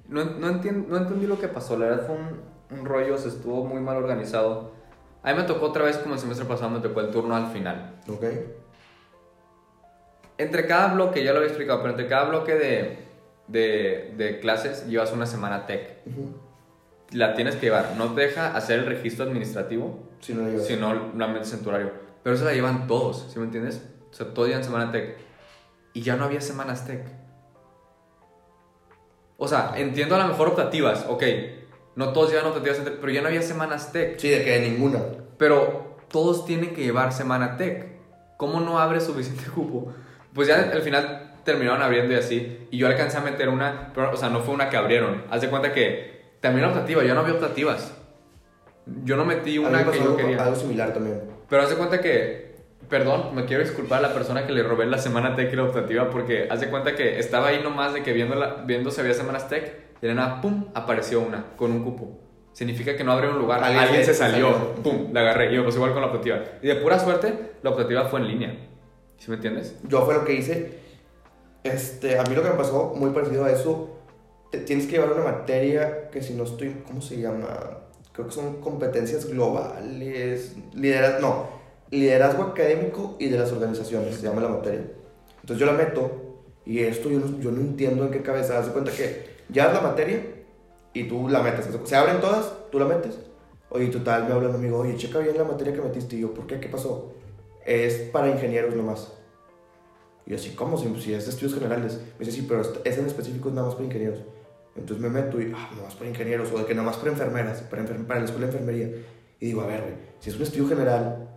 [0.09, 1.79] no, no, no entendí lo que pasó.
[1.79, 4.73] La verdad fue un, un rollo, se estuvo muy mal organizado.
[5.23, 7.47] A mí me tocó otra vez, como el semestre pasado, me tocó el turno al
[7.53, 7.95] final.
[8.09, 8.25] ¿Ok?
[10.37, 13.08] Entre cada bloque, ya lo había explicado, pero entre cada bloque de,
[13.49, 15.99] de, de clases llevas una semana tech.
[16.07, 16.37] Ujú.
[17.13, 17.95] La tienes que llevar.
[17.97, 20.67] No te deja hacer el registro administrativo, Si no llevas.
[20.67, 21.93] si no la metes en tu horario.
[22.23, 23.83] Pero eso la llevan todos, ¿sí me entiendes?
[24.11, 25.17] O sea, todos llevan semana tech.
[25.95, 27.07] Y ya no había semanas tech.
[29.37, 31.23] O sea, entiendo a lo mejor optativas, ok.
[31.97, 34.19] No todos llevan optativas, pero ya no había semanas tech.
[34.19, 35.01] Sí, de que ninguna.
[35.39, 37.87] Pero todos tienen que llevar semana tech.
[38.37, 39.93] ¿Cómo no abre suficiente cupo?
[40.35, 42.67] Pues ya al final terminaron abriendo y así.
[42.71, 45.25] Y yo alcancé a meter una, pero, o sea, no fue una que abrieron.
[45.31, 47.95] Haz de cuenta que también optativa, yo no había optativas.
[49.05, 50.43] Yo no metí una que yo quería.
[50.43, 51.21] algo similar también.
[51.49, 52.57] Pero haz de cuenta que,
[52.89, 55.65] perdón, me quiero disculpar a la persona que le robé la semana tech y la
[55.65, 59.01] optativa porque haz de cuenta que estaba ahí nomás de que viendo, la, viendo si
[59.01, 62.21] había semanas tech y de nada, pum, apareció una con un cupo.
[62.53, 64.75] Significa que no abrió un lugar, Alguien alguien, se- se salió, salió.
[64.83, 66.41] pum, la agarré y me pasó igual con la optativa.
[66.63, 67.33] Y de pura suerte,
[67.63, 68.57] la optativa fue en línea.
[69.19, 69.79] ¿Sí me entiendes?
[69.85, 70.79] Yo fue lo que hice.
[71.65, 73.91] Este, a mí lo que me pasó, muy parecido a eso,
[74.51, 77.49] te- tienes que llevar una materia que si no estoy, ¿cómo se llama?
[78.13, 81.47] Creo que son competencias globales, liderazgo, no,
[81.91, 84.83] liderazgo académico y de las organizaciones, se llama la materia.
[85.41, 86.11] Entonces yo la meto
[86.65, 89.75] y esto yo no, yo no entiendo en qué cabeza, haz cuenta que ya es
[89.75, 90.23] la materia
[90.93, 93.19] y tú la metes, se abren todas, tú la metes.
[93.71, 96.33] Oye, total, me habla un amigo, oye, checa bien la materia que metiste y yo,
[96.33, 96.59] ¿por qué?
[96.59, 97.13] ¿Qué pasó?
[97.67, 99.13] Es para ingenieros nomás.
[100.29, 100.77] Y yo así, ¿cómo?
[100.77, 101.99] Si, si es de estudios generales.
[102.19, 104.19] Me dice, sí, pero ese en específico es nada más para ingenieros.
[104.77, 107.13] Entonces me meto y, ah, nada más para ingenieros, o de que nada más para
[107.13, 108.89] enfermeras, para, enfer- para la escuela de enfermería.
[109.41, 111.29] Y digo, a ver, güey, si es un estudio general,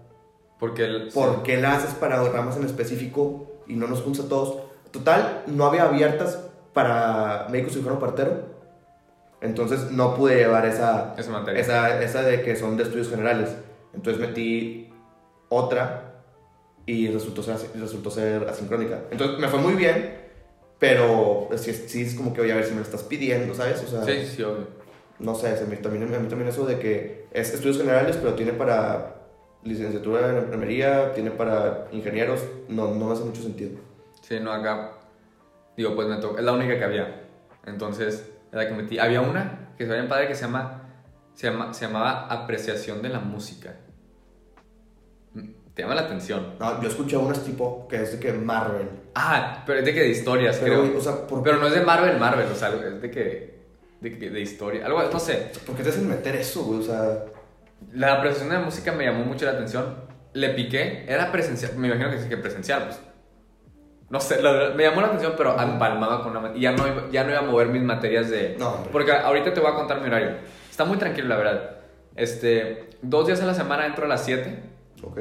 [0.60, 4.27] Porque el, ¿por qué la haces para ramas en específico y no nos juntas a
[4.30, 4.58] todos?
[4.91, 6.38] Total, no había abiertas
[6.73, 8.51] para médico cirujano partero.
[9.39, 13.56] Entonces no pude llevar esa, esa esa, esa de que son de estudios generales.
[13.93, 14.93] Entonces metí
[15.49, 16.11] otra
[16.86, 19.02] y resultó ser, resultó ser asincrónica.
[19.12, 20.15] Entonces me fue muy bien,
[20.80, 23.54] pero sí, es- sí es como que, oye, a ver si me lo estás pidiendo,
[23.54, 23.84] ¿sabes?
[23.84, 24.67] O sea, Sí, sí, obvio.
[25.20, 28.34] no sé, se me- también, a mí también eso de que es estudios generales, pero
[28.34, 29.15] tiene para
[29.63, 33.80] licenciatura en enfermería, tiene para ingenieros, no, no me hace mucho sentido.
[34.22, 34.94] Sí, no, acá.
[35.78, 36.38] Digo, pues me tocó.
[36.39, 37.28] Es la única que había.
[37.65, 38.15] Entonces,
[38.50, 38.98] es la que metí.
[39.00, 40.78] Había una que se veía padre que se llama.
[41.36, 43.76] Se, llama, se llamaba Apreciación de la Música.
[45.73, 46.55] Te llama la atención.
[46.60, 48.89] No, yo escuché unas tipo que es de que Marvel.
[49.15, 50.97] Ah, pero es de que de historias, Pero, creo.
[50.97, 53.60] o sea, ¿por, Pero no es de Marvel, Marvel, o sea, es de que.
[54.01, 54.86] de, de historia.
[54.86, 55.51] Algo, no sé.
[55.65, 56.79] ¿por qué te hacen meter eso, güey?
[56.79, 57.23] O sea,
[57.93, 59.95] La presentación de la música me llamó mucho la atención.
[60.34, 61.75] Le piqué, era presencial.
[61.77, 62.99] Me imagino que sí que presencial, pues.
[64.10, 66.55] No sé, la me llamó la atención, pero empalmaba con una.
[66.55, 68.55] Y ya no, ya no iba a mover mis materias de.
[68.60, 68.89] No, hombre.
[68.91, 70.31] Porque ahorita te voy a contar mi horario.
[70.69, 71.75] Está muy tranquilo, la verdad.
[72.15, 72.89] Este.
[73.01, 74.60] Dos días a la semana entro a las 7,
[75.03, 75.19] ok.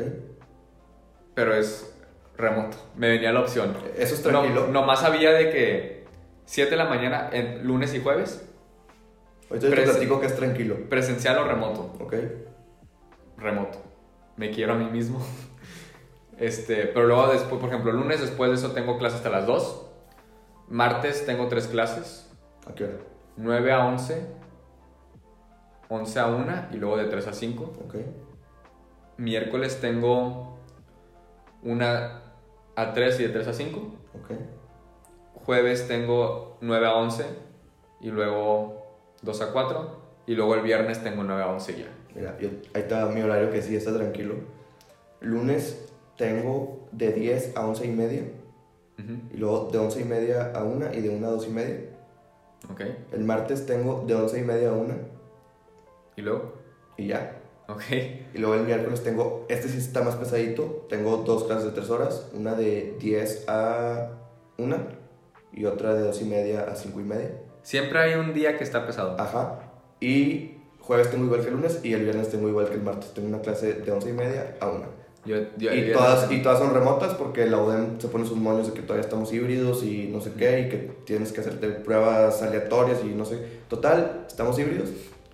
[1.40, 1.90] Pero es
[2.36, 2.76] remoto.
[2.96, 3.74] Me venía la opción.
[3.96, 4.66] Eso es tranquilo.
[4.66, 6.04] No, nomás sabía de que
[6.44, 8.46] 7 de la mañana, en lunes y jueves,
[9.48, 10.76] Ahorita te platico que es tranquilo.
[10.90, 11.96] presencial o remoto.
[11.98, 12.14] Ok.
[13.38, 13.78] remoto.
[14.36, 15.24] Me quiero a mí mismo.
[16.38, 19.86] Este, pero luego después, por ejemplo, lunes después de eso tengo clases hasta las 2.
[20.68, 22.30] Martes tengo tres clases,
[22.66, 22.94] ¿A qué hora?
[23.36, 24.26] 9 a 11,
[25.90, 27.62] 11 a 1 y luego de 3 a 5.
[27.84, 27.94] Ok.
[29.18, 30.49] Miércoles tengo
[31.62, 32.22] una
[32.76, 33.78] a 3 y de 3 a 5.
[34.14, 34.30] Ok.
[35.44, 37.24] Jueves tengo 9 a 11
[38.00, 38.82] y luego
[39.22, 40.00] 2 a 4.
[40.26, 41.86] Y luego el viernes tengo 9 a 11 ya.
[42.14, 44.34] Mira, yo- ahí está mi horario que sí está tranquilo.
[45.20, 48.22] Lunes tengo de 10 a 11 y media.
[49.32, 51.80] Y luego de 11 y media a 1 y de 1 a 2 y media.
[52.70, 52.82] Ok.
[53.12, 54.94] El martes tengo de 11 y media a 1
[56.16, 56.52] Y luego.
[56.98, 57.39] y ya.
[57.72, 57.82] Ok.
[58.34, 61.90] Y luego el miércoles tengo, este sí está más pesadito, tengo dos clases de 3
[61.90, 64.10] horas, una de 10 a
[64.58, 64.76] 1
[65.52, 67.30] y otra de 2 y media a 5 y media.
[67.62, 69.16] Siempre hay un día que está pesado.
[69.20, 69.60] Ajá.
[70.00, 73.12] Y jueves tengo igual que el lunes y el viernes tengo igual que el martes.
[73.12, 75.00] Tengo una clase de 11 y media a 1.
[75.26, 78.68] Yo, yo- Y todas, y todas son remotas porque la UDEM se pone sus moños
[78.68, 82.40] de que todavía estamos híbridos y no sé qué, y que tienes que hacerte pruebas
[82.42, 83.38] aleatorias y no sé.
[83.68, 84.88] Total, estamos híbridos.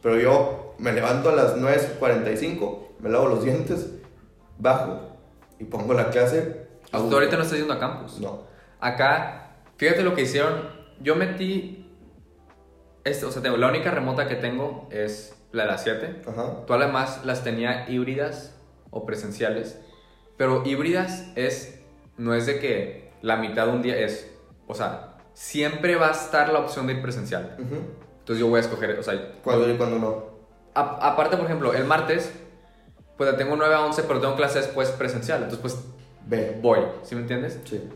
[0.06, 3.90] Pero yo me levanto a las 9.45, me lavo los dientes,
[4.56, 5.16] bajo
[5.58, 6.68] y pongo la clase.
[6.92, 8.20] Ah, Tú ahorita no estás yendo a campus.
[8.20, 8.44] No.
[8.78, 10.70] Acá, fíjate lo que hicieron.
[11.00, 11.92] Yo metí.
[13.02, 16.22] Este, o sea, tengo, la única remota que tengo es la de las 7.
[16.28, 16.64] Ajá.
[16.66, 18.54] Todas las demás las tenía híbridas
[18.90, 19.80] o presenciales.
[20.36, 21.80] Pero híbridas es.
[22.16, 24.30] No es de que la mitad de un día es.
[24.68, 27.56] O sea, siempre va a estar la opción de ir presencial.
[27.58, 28.05] Ujú.
[28.26, 28.98] Entonces yo voy a escoger.
[28.98, 30.24] O sea, Cuando y cuando no.
[30.74, 32.32] a- aparte, por ejemplo, el martes.
[33.16, 35.44] Pues tengo 9 a 11, pero tengo clase después presencial.
[35.44, 35.78] Entonces, pues
[36.26, 36.58] Ve.
[36.60, 36.80] voy.
[37.04, 37.60] ¿Sí me entiendes?
[37.64, 37.88] Sí.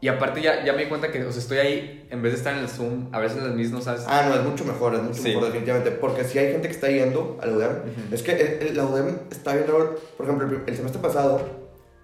[0.00, 2.38] Y aparte ya, ya me di cuenta que o sea, estoy ahí, en vez de
[2.38, 4.04] estar en el Zoom, a veces las mismas, ¿sabes?
[4.08, 5.28] Ah, no, es mucho mejor, es mucho Sí.
[5.28, 5.92] mejor definitivamente.
[5.92, 8.14] Porque si hay gente que está yendo a la UDEM, Ujú.
[8.14, 9.94] es que el- el- la UDEM está bien raro.
[10.16, 11.40] Por ejemplo, el, el semestre pasado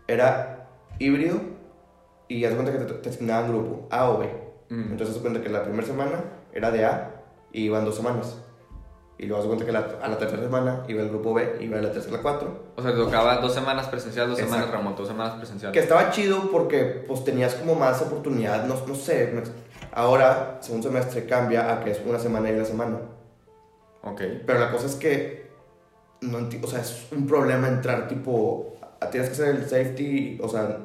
[0.08, 0.68] era
[1.00, 1.36] híbrido
[2.28, 4.26] y haz cuenta que te, te asignaban grupo A o B.
[4.70, 4.92] Mm.
[4.92, 7.21] Entonces haz cuenta que la primera semana era de A
[7.52, 8.38] iban dos semanas.
[9.18, 11.64] Y luego de cuenta que la- a la tercera semana iba el grupo B y
[11.64, 12.64] iba a la tercera la cuatro.
[12.76, 14.54] O sea, te tocaba dos semanas presencial, dos Exacto.
[14.64, 15.70] semanas remoto, dos semanas presencial.
[15.72, 19.32] Que estaba chido porque pues tenías como más oportunidad, no, no sé.
[19.92, 22.98] Ahora, segundo semestre cambia a que es una semana y una semana.
[24.02, 24.22] Ok.
[24.46, 25.50] Pero la cosa es que,
[26.22, 30.48] no o sea, es un problema entrar tipo, a- tienes que hacer el safety, o
[30.48, 30.78] sea,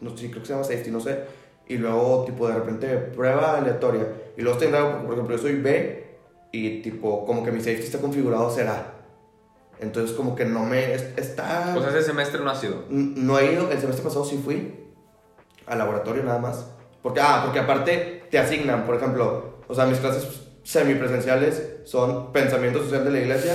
[0.00, 1.20] no sé, creo que se llama safety, no sé,
[1.68, 6.07] y luego tipo de repente prueba aleatoria, y luego porque, por ejemplo, yo soy B,
[6.52, 8.94] y tipo, como que mi safety está configurado ser A.
[9.80, 11.72] Entonces como que no me, es- está...
[11.78, 12.84] Sea, ese semestre no ha sido.
[12.90, 14.74] No he ido, el semestre pasado sí fui
[15.66, 16.66] al laboratorio nada más.
[17.02, 20.26] Porque, ah, porque aparte te asignan, por ejemplo, o sea, mis clases
[20.64, 23.54] semipresenciales son pensamiento social de la iglesia,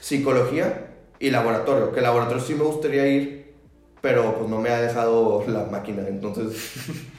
[0.00, 1.92] psicología y laboratorio.
[1.92, 3.54] Que laboratorio sí me gustaría ir,
[4.00, 6.74] pero pues no me ha dejado la máquina, entonces...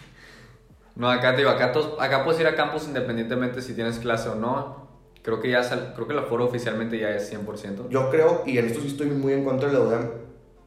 [0.96, 4.36] No, acá te digo, acá, acá puedes ir a campus independientemente si tienes clase o
[4.36, 4.87] no.
[5.28, 7.90] Creo que ya sal- creo que el aforo oficialmente ya es 100%.
[7.90, 10.10] Yo creo, y en esto sí estoy muy en contra de la UDEM,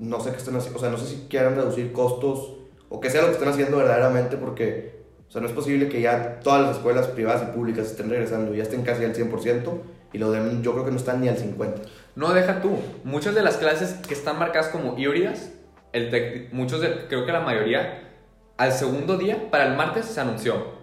[0.01, 2.57] no sé qué están haciendo, o sea, no sé si quieran reducir costos
[2.91, 6.03] o que sea lo que están haciendo verdaderamente porque, o sea, no es posible que
[6.03, 9.81] ya todas las escuelas privadas y públicas estén regresando y ya estén casi al 100%
[10.13, 11.81] y la UDEM yo creo que no están ni al 50%.
[12.17, 12.73] No, deja tú.
[13.03, 15.53] Muchas de las clases que están marcadas como híbridas,
[15.95, 18.11] el muchos de, creo que la mayoría,
[18.59, 20.80] al segundo día, para el martes se anunció.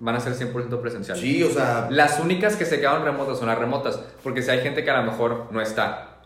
[0.00, 1.22] Van a ser 100% presenciales.
[1.22, 4.60] Sí, o sea, Las únicas que se quedaron remotas son las remotas, porque si hay
[4.60, 6.20] gente que a lo mejor no está,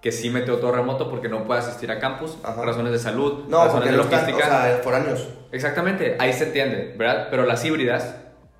[0.00, 2.60] que sí metió todo remoto porque no puede asistir a campus, Ajá.
[2.64, 4.48] razones de salud, no, razones de no están, o logística.
[4.48, 5.28] sea, foráneos.
[5.52, 7.28] Exactamente, ahí se entiende, ¿verdad?
[7.30, 8.16] Pero las híbridas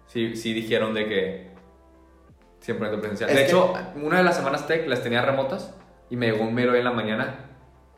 [0.06, 1.50] sí, sí dijeron de que
[2.64, 3.30] 100% presencial.
[3.30, 5.74] Es de que- hecho, una de las semanas tech las tenía remotas
[6.08, 7.46] y me llegó un mail hoy en la mañana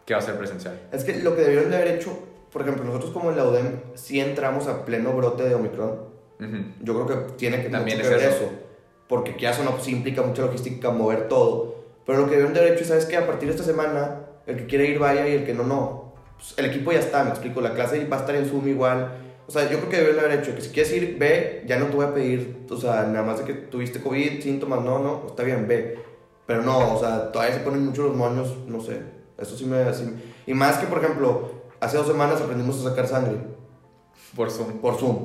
[0.06, 0.80] que va a ser presencial.
[0.92, 2.18] Es que lo que debieron de haber hecho,
[2.50, 6.13] por ejemplo, nosotros como en la UDEM sí entramos a pleno brote de Omicron.
[6.82, 8.44] Yo creo que tiene que, También mucho que es ver eso.
[8.44, 8.52] eso.
[9.08, 11.74] Porque que eso no sí implica mucha logística, mover todo.
[12.06, 14.56] Pero lo que deben de haber hecho, ¿sabes que A partir de esta semana, el
[14.56, 16.14] que quiere ir vaya y el que no, no.
[16.36, 19.12] pues, el equipo ya está, me explico, la clase va a estar en Zoom igual.
[19.46, 21.86] O sea, yo creo que deben haber hecho que si quieres ir, ve, ya no
[21.86, 25.24] te voy a pedir, o sea, nada más de que tuviste COVID, síntomas, no, no,
[25.28, 25.98] está bien, ve.
[26.46, 29.00] Pero no, o sea, todavía se ponen mucho los moños, no sé.
[29.38, 29.92] Eso sí me...
[29.94, 30.14] sí-
[30.46, 33.36] y más que, por ejemplo, hace dos semanas aprendimos a sacar sangre
[34.36, 34.78] Por Zoom.
[34.78, 35.24] por Zoom.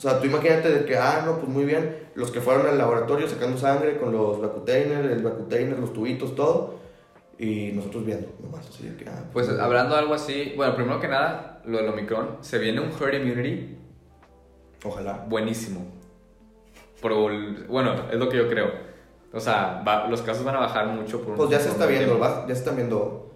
[0.00, 2.78] O sea, tú imagínate de que, ah, no, pues muy bien, los que fueron al
[2.78, 6.76] laboratorio sacando sangre con los vacutainer, el vacutainer, los tubitos, todo,
[7.38, 10.98] y nosotros viendo, nomás, así de que, ah, Pues hablando de algo así, bueno, primero
[11.00, 13.76] que nada, lo del Omicron, se viene un herd immunity
[14.86, 15.22] ojalá.
[15.28, 15.84] buenísimo.
[17.02, 18.70] El- bueno, es lo que yo creo.
[19.34, 22.18] O sea, va- los casos van a bajar mucho por Pues ya se está viendo,
[22.18, 23.32] va- ya se están viendo.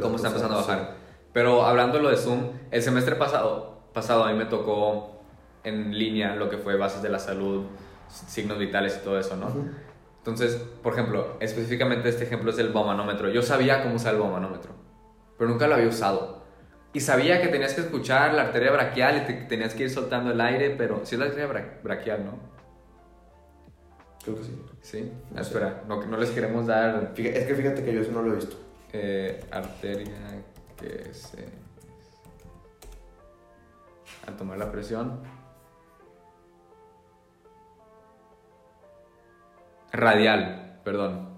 [0.00, 0.94] cómo está empezando a bajar.
[1.32, 5.19] Pero hablando de lo de Zoom, el semestre pasado, pasado a mí me tocó
[5.64, 7.64] en línea lo que fue bases de la salud,
[8.08, 9.48] signos vitales y todo eso, ¿no?
[10.18, 13.28] Entonces, por ejemplo, específicamente este ejemplo es el baumanómetro.
[13.30, 14.72] Yo sabía cómo usar el baumanómetro,
[15.38, 16.40] pero nunca lo había usado.
[16.92, 20.32] Y sabía que tenías que escuchar la arteria braquial y te, tenías que ir soltando
[20.32, 22.32] el aire, pero sí es la arteria bra- braquial, ¿no?
[24.24, 24.62] Creo que sí.
[24.82, 25.12] Sí.
[25.30, 25.50] Ah, No sé.
[25.50, 28.32] espera, no, no les queremos dar Fíjate- es que fíjate que yo eso no lo
[28.32, 28.56] he visto.
[28.92, 30.42] eh, arteria
[30.76, 31.46] que se...
[34.26, 35.20] Al tomar la presión.
[39.92, 41.28] Radial, perdón.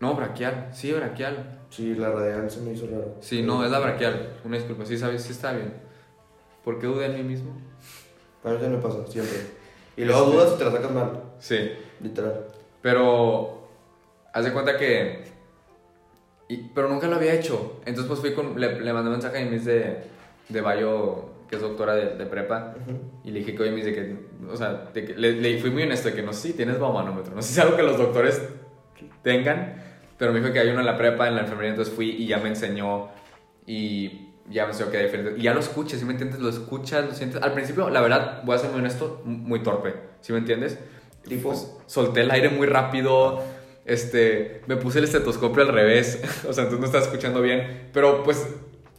[0.00, 0.68] No, braquial.
[0.72, 1.58] Sí, braquial.
[1.68, 3.16] Sí, la radial se me hizo raro.
[3.20, 4.34] Sí, no, es la braquial.
[4.44, 4.86] Una disculpa.
[4.86, 5.74] Sí, sabes, sí está bien.
[6.64, 7.52] ¿Por qué dudé en mí mismo?
[8.44, 9.36] A mí ya me pasa, siempre.
[9.96, 11.72] Y luego dudas y te la sacas mal, Sí.
[12.00, 12.46] literal.
[12.82, 13.68] Pero,
[14.32, 15.24] haz de cuenta que.
[16.48, 17.80] y- pero nunca lo había hecho.
[17.84, 18.58] Entonces, pues fui con.
[18.58, 20.02] Le, le mandé un mensaje a mi miss de,
[20.48, 22.76] de Bayo, que es doctora de, de prepa.
[22.80, 22.98] Ujú.
[23.24, 24.16] Y le dije que, oye, Miss, de que.
[24.48, 26.78] O sea, de que- le, le fui muy honesto de que no sé si tienes
[26.78, 27.34] baumanómetro.
[27.34, 28.40] No sé si es algo que los doctores
[29.22, 29.82] tengan.
[30.16, 31.70] Pero me dijo que hay uno en la prepa, en la enfermería.
[31.70, 33.08] Entonces fui y ya me enseñó.
[33.66, 35.38] Y ya me enseñó que hay diferentes.
[35.38, 36.38] Y ya lo escuchas, ¿sí me entiendes?
[36.40, 37.42] Lo escuchas, lo sientes.
[37.42, 39.94] Al principio, la verdad, voy a ser muy honesto, muy torpe.
[40.20, 40.78] ¿Sí me entiendes?
[41.26, 43.42] Tipo, Pues, solté el aire muy rápido,
[43.84, 48.22] este, me puse el estetoscopio al revés, o sea, entonces no estaba escuchando bien, pero
[48.22, 48.46] pues,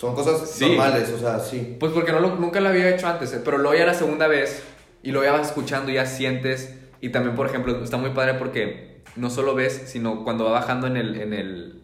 [0.02, 0.66] son cosas Sí.
[0.68, 1.78] normales, o sea, sí.
[1.80, 4.28] pues porque no lo- nunca lo había hecho antes, eh, pero luego ya la segunda
[4.28, 4.64] vez
[5.04, 9.04] y lo ya vas escuchando, ya sientes, y también, por ejemplo, está muy padre porque
[9.16, 11.82] no solo ves, sino cuando va bajando en el, en el,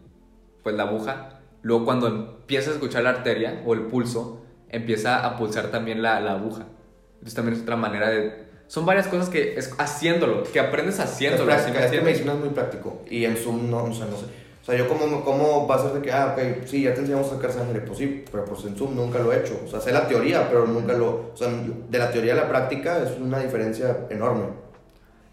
[0.64, 5.36] pues la aguja, luego cuando empiezas a escuchar la arteria o el pulso, empieza a
[5.38, 6.66] pulsar también la, la aguja.
[7.14, 8.48] Entonces también es otra manera de...
[8.68, 11.52] Son varias cosas que es haciéndolo, que aprendes Es, haciéndolo.
[11.52, 13.02] ¿sí me práctica, es que medicina es muy práctico.
[13.10, 14.26] Y en Zoom no, o sea, no sé.
[14.68, 17.00] O sea, yo cómo, cómo va a ser de que, ah, ok, sí, ya te
[17.00, 17.80] enseñamos a sacar sangre.
[17.80, 19.58] Pues sí, pero pues en Zoom nunca lo he hecho.
[19.64, 21.32] O sea, sé la teoría, pero nunca lo...
[21.32, 24.48] O sea, de la teoría a la práctica es una diferencia enorme.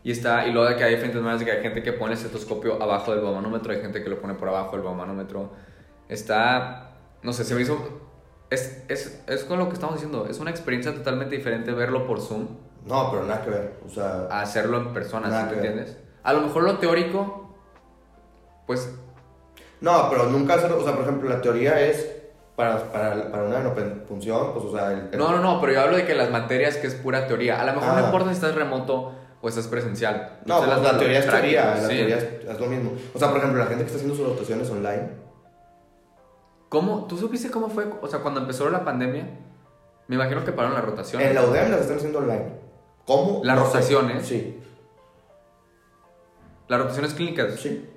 [0.05, 2.13] Y está, y luego de que hay diferentes maneras de que hay gente que pone
[2.13, 5.51] el estetoscopio abajo del baumanómetro, hay gente que lo pone por abajo del baumanómetro.
[6.09, 6.93] Está,
[7.25, 7.77] no sé, se me hizo,
[8.51, 12.21] es, es, es con lo que estamos diciendo, es una experiencia totalmente diferente verlo por
[12.21, 12.47] Zoom
[12.87, 13.81] No, pero nada que ver.
[13.85, 15.55] O sea, a hacerlo en persona, ¿sí ver.
[15.55, 15.99] entiendes?
[16.23, 17.53] A lo mejor lo teórico,
[18.69, 18.95] pues,
[19.85, 20.73] no, pero nunca hacer...
[20.73, 22.11] O sea, por ejemplo, la teoría es
[22.57, 24.93] para, para, para una venopunción, pues, o sea...
[24.93, 27.27] El, el- no, no, no, pero yo hablo de que las materias que es pura
[27.27, 28.07] teoría, a lo mejor no Ah.
[28.07, 30.39] importa si estás remoto o estás presencial.
[30.47, 31.97] No, pues la teoría es teoría, la sí.
[31.97, 32.93] teoría es, es lo mismo.
[33.15, 35.23] O sea, por ejemplo, la gente que está haciendo sus rotaciones online,
[36.71, 37.05] ¿Cómo?
[37.07, 37.87] ¿Tú supiste cómo fue?
[38.03, 39.29] O sea, cuando empezó la pandemia,
[40.09, 41.23] me imagino que pararon la rotación.
[41.23, 42.47] en la UDEM las están haciendo online.
[43.07, 43.43] ¿Cómo?
[43.45, 43.69] Las No sé.
[43.75, 44.27] rotaciones.
[44.27, 44.61] Sí,
[46.67, 47.89] Las rotaciones clínicas sí.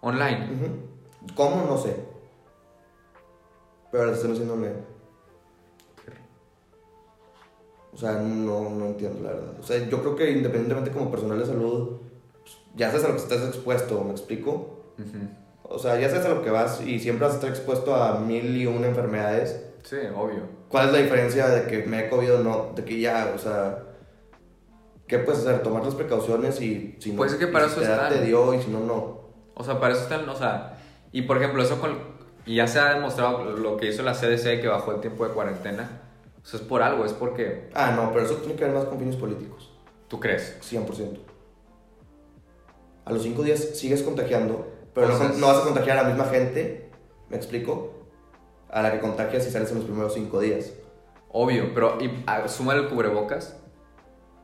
[0.00, 0.48] online.
[0.54, 0.95] Ujú.
[1.34, 1.64] ¿Cómo?
[1.66, 1.96] No sé.
[3.90, 4.96] Pero las están haciendo online.
[7.92, 9.54] O sea, no, no entiendo la verdad.
[9.58, 11.96] O sea, yo creo que independientemente como personal de salud,
[12.42, 14.84] pues, ya sabes a lo que estás expuesto, ¿me explico?
[15.62, 18.18] O sea, ya sabes a lo que vas y siempre vas a estar expuesto a
[18.18, 19.64] mil y una enfermedades.
[19.82, 20.42] Sí, obvio.
[20.68, 22.72] ¿Cuál es la diferencia de que me he COVID o no?
[22.74, 23.82] De que ya, o sea,
[25.06, 25.62] ¿qué puedes hacer?
[25.62, 28.12] Tomar las precauciones y si no, Pues es que para si eso te están.
[28.12, 29.20] te dio y si no, no.
[29.54, 30.75] O sea, para eso están, o sea,
[31.16, 31.96] y por ejemplo, eso con,
[32.44, 35.32] y ya se ha demostrado lo que hizo la CDC que bajó el tiempo de
[35.32, 36.02] cuarentena.
[36.42, 38.84] O sea, es por algo, es porque Ah, no, pero eso tiene que ver más
[38.84, 39.72] con fines políticos.
[40.08, 40.58] tú crees.
[40.60, 41.16] 100%.
[43.06, 46.26] A los 5 días sigues contagiando, pero no, no vas a contagiar a la misma
[46.26, 46.90] gente,
[47.30, 47.94] ¿me explico?
[48.68, 50.74] A la que contagias si sales en los primeros 5 días.
[51.32, 53.56] Obvio, pero y, a, suma el cubrebocas.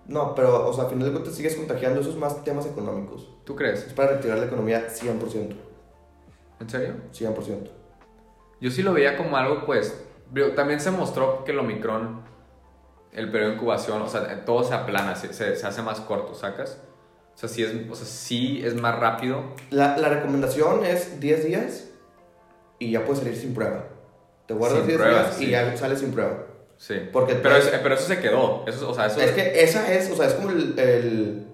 [0.07, 3.29] No, pero, o sea, a final de cuentas sigues contagiando, eso es más temas económicos.
[3.45, 3.87] ¿Tú crees?
[3.87, 5.72] Es para retirar la economía 100%.
[6.63, 6.95] ¿En serio?
[7.13, 7.71] 100%.
[8.61, 10.05] Yo sí lo veía como algo, pues,
[10.57, 12.23] también se mostró que el Omicron,
[13.13, 16.35] el periodo de incubación, o sea, todo se aplana, se, se, se hace más corto,
[16.35, 16.81] ¿sacas?
[17.35, 19.43] O sea, sí es, o sea, sí es más rápido.
[19.71, 21.91] La, la recomendación es 10 días
[22.79, 23.85] y ya puedes salir sin prueba.
[24.47, 25.45] Te guardas Sin 10 prueba, días sí.
[25.47, 26.47] y ya sales sin prueba.
[26.77, 26.95] Sí.
[27.13, 28.65] Porque pero, es- pero eso se quedó.
[28.67, 30.79] Eso, o sea, eso Es que esa es, o sea, es como el.
[30.79, 31.47] el,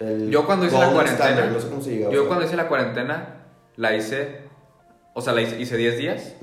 [0.00, 2.28] el Yo cuando hice la cuarentena- standard, no sé cómo se o Yo sea.
[2.28, 3.43] cuando hice la cuarentena,
[3.76, 4.40] la hice,
[5.14, 6.34] o sea, la hice, hice 10 días.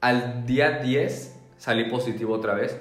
[0.00, 2.78] Al día 10 salí positivo otra vez.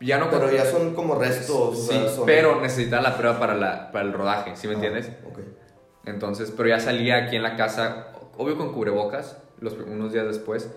[0.00, 1.50] Ya no Pero ya son como restos.
[1.50, 4.72] o Sí, sea, son- pero necesitaba la prueba para, la, para el rodaje, ¿sí me
[4.72, 5.10] Ah, entiendes?
[5.28, 5.38] ok.
[6.06, 8.08] Entonces, pero ya salía aquí en la casa,
[8.38, 10.70] obvio con cubrebocas, los, unos días después,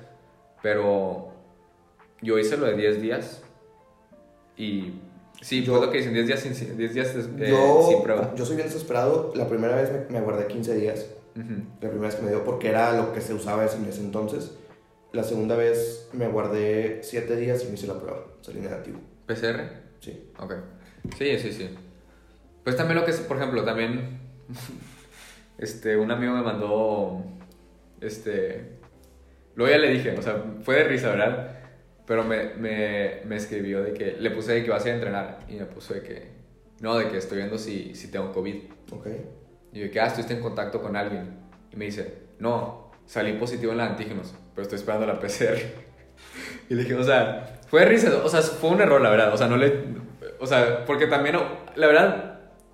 [0.61, 1.29] pero
[2.21, 3.41] yo hice lo de 10 días
[4.57, 4.95] y
[5.41, 8.33] sí, Yo- fue lo que dicen, 10 días, sin, 10 días eh, yo, sin prueba.
[8.35, 9.31] yo soy bien desesperado.
[9.35, 11.07] La primera vez me, me guardé 15 días.
[11.35, 11.63] Ujú.
[11.81, 14.55] La primera vez que me dio, porque era lo que se usaba en ese entonces.
[15.11, 18.25] La segunda vez me guardé 7 días y me hice la prueba.
[18.41, 18.99] Salí negativo.
[19.25, 19.61] ¿PCR?
[19.99, 20.31] Sí.
[20.39, 20.53] Ok.
[21.17, 21.69] Sí, sí, sí.
[22.63, 24.19] Pues también lo que es, por ejemplo, también,
[25.57, 27.23] este, un amigo me mandó,
[27.99, 28.77] este,
[29.55, 31.59] luego ya le dije, o sea, fue de risa, ¿verdad?
[32.05, 34.95] Pero me, me, me escribió de que, le puse de que vas a ir a
[34.95, 36.27] entrenar y me puso de que,
[36.79, 38.55] no, de que estoy viendo si, si tengo COVID.
[38.91, 39.07] Ok.
[39.73, 41.39] Y yo que, ah, estuviste en contacto con alguien.
[41.71, 45.57] Y me dice, no, salí positivo en los antígenos, pero estoy esperando la PCR.
[46.69, 49.33] y le dije, o sea, fue risa, o sea, fue un error, la verdad.
[49.33, 50.03] O sea, no le.
[50.39, 51.37] O sea, porque también,
[51.75, 52.33] la verdad,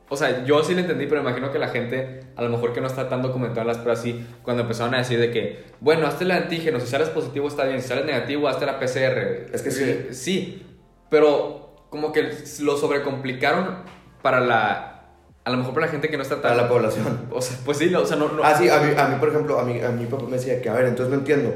[0.10, 2.82] o sea, yo sí le entendí, pero imagino que la gente, a lo mejor que
[2.82, 6.08] no está tan documentada en las pruebas, sí, cuando empezaron a decir de que, bueno,
[6.08, 9.54] hazte el antígeno, si sales positivo está bien, si sales negativo, hazte la PCR.
[9.54, 10.08] Es que sí.
[10.12, 10.66] Sí,
[11.10, 12.32] pero como que
[12.62, 13.84] lo sobrecomplicaron
[14.22, 14.99] para la.
[15.50, 16.52] A lo mejor para la gente que no está tan.
[16.52, 17.28] Para la población.
[17.32, 18.28] O sea, pues sí, o sea, no.
[18.30, 20.38] no Ah, sí, a mí, a mí, por ejemplo, a mí, a mi papá me
[20.38, 21.54] decía que, a ver, entonces no entiendo.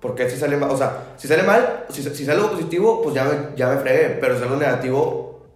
[0.00, 0.70] ¿Por qué si sale mal?
[0.70, 3.76] O sea, si sale mal, si, si sale algo positivo, pues ya me, ya me
[3.78, 4.18] fregué.
[4.20, 5.46] Pero si algo negativo,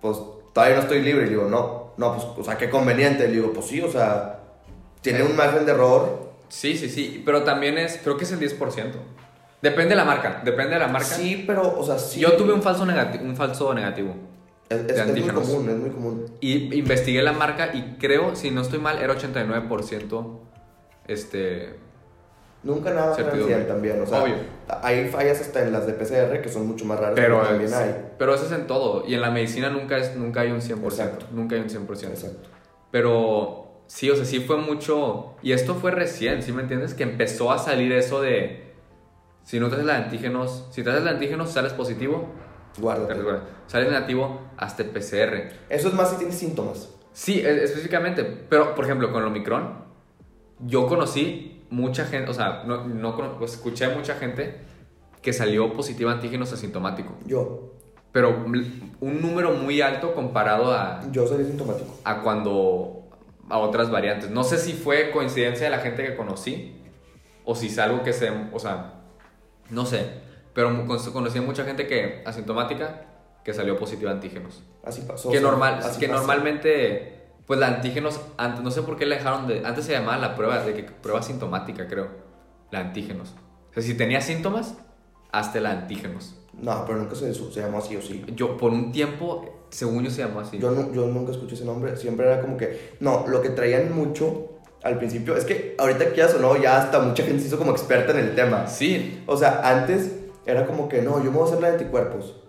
[0.00, 0.18] pues
[0.52, 1.26] todavía no estoy libre.
[1.26, 3.26] Y digo, no, no, pues, o sea, qué conveniente.
[3.28, 4.40] Le digo, pues sí, o sea,
[5.00, 6.24] tiene un margen de error.
[6.48, 8.92] Sí, sí, sí, pero también es, creo que es el 10%.
[9.62, 11.06] Depende de la marca, depende de la marca.
[11.08, 12.20] Sí, pero, o sea, sí.
[12.20, 14.14] Yo tuve un falso, negati- un falso negativo.
[14.74, 16.24] Es, es- es muy común, es muy común.
[16.40, 20.38] Y investigué la marca y creo, si no estoy mal, era 89%
[21.06, 21.78] este...
[22.62, 23.14] Nunca nada.
[23.14, 24.36] 100 también, o sea, Obvio.
[24.82, 27.74] hay fallas hasta en las de PCR que son mucho más raras, Pero, también es-
[27.74, 27.94] hay.
[28.18, 29.04] pero eso es en todo.
[29.06, 30.84] Y en la medicina nunca, es, nunca hay un 100%.
[30.84, 31.26] Exacto.
[31.32, 32.08] Nunca hay un 100%.
[32.08, 32.48] Exacto.
[32.90, 35.34] Pero sí, o sea, sí fue mucho.
[35.42, 36.94] Y esto fue recién, ¿sí me entiendes?
[36.94, 38.72] Que empezó a salir eso de.
[39.42, 42.28] Si no te haces la antígenos, si te haces la antígenos, sales positivo,
[42.78, 43.14] Guárdate.
[43.66, 45.52] sales negativo hasta el PCR.
[45.68, 46.88] Eso es más si tienes síntomas.
[47.12, 48.24] Sí, e- específicamente.
[48.24, 49.84] Pero, por ejemplo, con el Omicron,
[50.60, 54.60] yo conocí mucha gente, o sea, no, no pues, escuché mucha gente
[55.22, 57.14] que salió positiva a antígenos asintomático.
[57.26, 57.72] Yo,
[58.12, 58.44] Pero
[59.00, 61.98] un número muy alto comparado a, yo soy sintomático.
[62.04, 63.08] a cuando
[63.48, 64.30] a otras variantes.
[64.30, 66.76] No sé si fue coincidencia de la gente que conocí
[67.44, 69.02] o si es algo que se, o sea,
[69.70, 70.06] no sé,
[70.54, 73.02] pero conocí a mucha gente que asintomática
[73.44, 74.62] que salió positiva a antígenos.
[74.84, 75.30] Así pasó.
[75.30, 76.18] que o sea, normal, así que pasa.
[76.20, 77.12] normalmente
[77.46, 80.34] pues la antígenos antes no sé por qué la dejaron de antes se llamaba la
[80.34, 82.08] prueba de que prueba sintomática, creo.
[82.70, 83.34] La antígenos.
[83.70, 84.74] O sea, si tenía síntomas,
[85.30, 86.40] hazte la antígenos.
[86.54, 88.24] No, pero nunca se, se llamó así o sí.
[88.34, 90.58] Yo por un tiempo según yo se llamó así.
[90.58, 91.96] Yo, nu- yo nunca escuché ese nombre.
[91.96, 92.94] Siempre era como que.
[93.00, 94.52] No, lo que traían mucho
[94.82, 95.36] al principio.
[95.36, 98.18] Es que ahorita que ya sonó, ya hasta mucha gente se hizo como experta en
[98.20, 98.66] el tema.
[98.68, 100.12] Sí, O sea, antes
[100.46, 102.40] era como que no, yo me voy a hacer la de anticuerpos.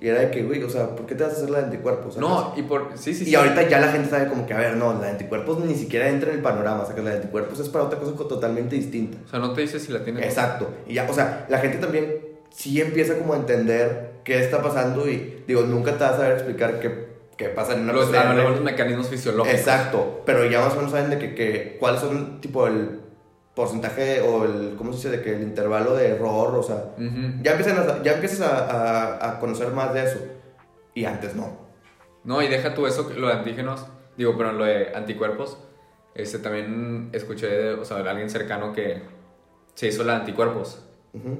[0.00, 1.64] Y era de que, güey, o sea, ¿por qué te vas a hacer la de
[1.64, 2.14] anticuerpos?
[2.14, 2.28] ¿Sacas?
[2.28, 3.34] no, y por sí, sí, Y sí.
[3.34, 6.08] ahorita ya la gente sabe como que, a ver, no, la de anticuerpos ni siquiera
[6.08, 9.18] entra en el panorama, sacas la de anticuerpos es para otra cosa co- totalmente distinta.
[9.26, 10.24] O sea, no te dice si la tienes.
[10.24, 10.68] Exacto.
[10.86, 12.14] Y ya, o sea, la gente también
[12.50, 16.32] sí empieza como a entender qué está pasando y, digo, nunca te vas a saber
[16.34, 19.58] explicar qué, qué pasa en una los, los mecanismos fisiológicos.
[19.58, 23.00] Exacto, pero ya más o menos saben de que, que cuáles son, tipo, el
[23.58, 25.10] porcentaje o el, ¿cómo se dice?
[25.16, 27.42] De que el intervalo de error, o sea, Ujú.
[27.42, 30.20] ya, empiezan a, ya empiezas a, a, a conocer más de eso.
[30.94, 31.58] Y antes no.
[32.22, 33.84] No, y deja tú eso, lo de antígenos,
[34.16, 35.58] digo, pero lo de anticuerpos,
[36.14, 39.02] este, también escuché o sea, de alguien cercano que
[39.74, 41.38] se hizo la de anticuerpos Ujú.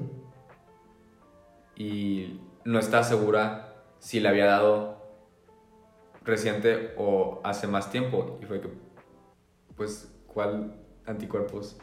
[1.77, 4.97] y no está segura si le había dado
[6.25, 8.39] reciente o hace más tiempo.
[8.41, 8.69] Y fue que,
[9.77, 11.77] pues, ¿cuál anticuerpos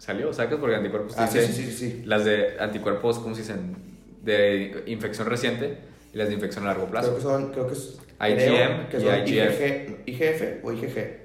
[0.00, 0.32] salió?
[0.32, 0.58] ¿Sabes?
[0.58, 3.76] Porque anticuerpos Ah, dice sí, sí, sí, las de anticuerpos, ¿cómo se dicen?
[4.22, 5.78] De infección reciente
[6.12, 7.08] y las de infección a largo plazo.
[7.08, 8.00] Creo que son, creo que es...
[8.20, 9.60] IgM que y son IgF.
[10.06, 11.20] IgG, IgF o IgG.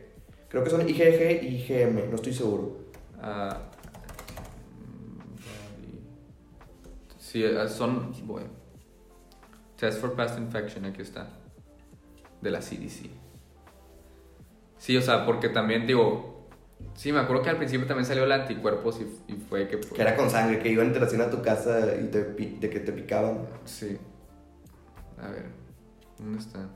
[0.49, 2.77] Creo que son IgG y IgM, no estoy seguro.
[3.21, 3.71] Ah,
[7.17, 8.13] sí, ah, son.
[8.27, 8.49] Bueno.
[9.77, 11.29] Test for Past Infection, aquí está.
[12.41, 13.09] De la CDC.
[14.77, 16.34] Sí, o sea, porque también digo,
[16.95, 19.79] sí, me acuerdo que al principio también salió el anticuerpos y, y fue que...
[19.79, 22.91] Que era con sangre, que iban en a tu casa y te, de que te
[22.91, 23.45] picaban.
[23.65, 23.97] Sí.
[25.21, 25.45] A ver,
[26.17, 26.67] ¿dónde está?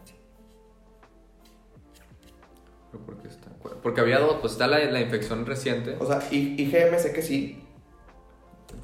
[2.92, 3.50] ¿Pero por qué está?
[3.84, 5.96] Porque había dos, pues está la, la infección reciente.
[6.00, 7.64] O sea, I- IgM sé que sí,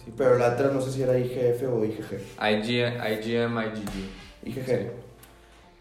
[0.04, 2.20] Sí, pero la otra no sé si era IGF o IgG.
[2.40, 4.46] IG, IgM, IgG.
[4.46, 4.66] IgG.
[4.66, 4.88] Sí.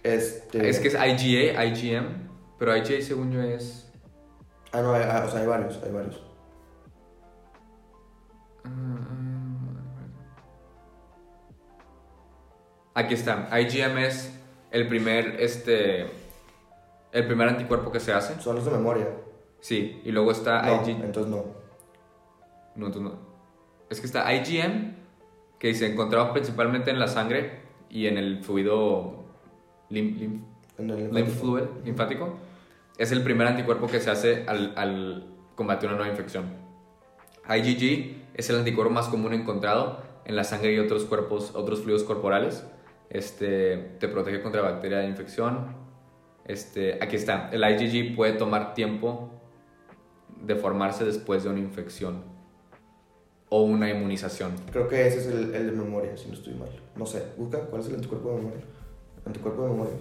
[0.03, 0.69] Este...
[0.69, 2.07] Es que es IgA, IgM,
[2.59, 3.84] pero IgA según yo es...
[4.75, 6.21] Ah, no, hay- ah, o sea, hay varios, hay varios.
[12.95, 13.49] Aquí está.
[13.61, 14.33] IgM es
[14.71, 16.03] el primer, este,
[17.13, 18.41] el primer anticuerpo que se hace.
[18.41, 19.09] Son los de memoria.
[19.61, 20.91] Sí, y luego está No, IG.
[21.03, 21.45] entonces no.
[22.77, 23.19] No, entonces no.
[23.91, 24.95] Es que está IgM,
[25.59, 29.25] que se encontraba principalmente en la sangre y en el fluido
[29.91, 30.45] lim- lim-
[30.79, 32.35] En el fluid, linfático.
[32.97, 35.27] Es el primer anticuerpo que se hace al, al
[35.57, 36.53] combatir una nueva infección.
[37.49, 42.05] IgG es el anticuerpo más común encontrado en la sangre y otros cuerpos, otros fluidos
[42.05, 42.65] corporales.
[43.11, 45.77] Este, te protege contra bacteria de infección.
[46.45, 47.51] Este, aquí está.
[47.53, 49.31] El IgG puede tomar tiempo
[50.41, 52.23] de formarse después de una infección
[53.49, 54.53] o una inmunización.
[54.71, 56.69] Creo que ese es el, el de memoria, si no estoy mal.
[56.97, 58.61] No sé, busca cuál es el anticuerpo de memoria.
[59.25, 59.95] Anticuerpo de memoria.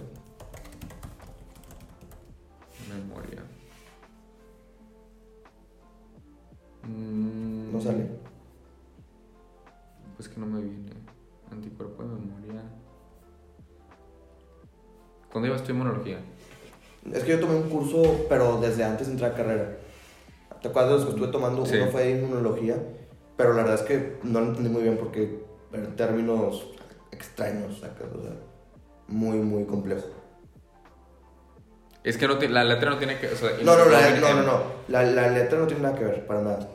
[2.94, 3.42] Memoria.
[6.82, 8.06] Mm, No sale.
[10.16, 10.92] Pues que no me viene.
[11.50, 12.62] Anticuerpo de memoria.
[15.30, 16.18] ¿Cuándo llevas tu inmunología?
[17.12, 19.76] Es que yo tomé un curso, pero desde antes de entrar a carrera.
[20.62, 21.66] ¿Te acuerdas de los que estuve tomando?
[21.66, 21.76] Sí.
[21.76, 22.76] Uno fue de inmunología,
[23.36, 26.70] pero la verdad es que no lo entendí muy bien porque eran términos
[27.10, 28.32] extraños, sacas, o sea,
[29.08, 30.06] muy, muy complejo.
[32.04, 33.28] Es que no la letra no tiene que.
[33.28, 34.62] o sea, No, no, la, no, no, no.
[34.88, 36.68] La, la letra no tiene nada que ver, para nada.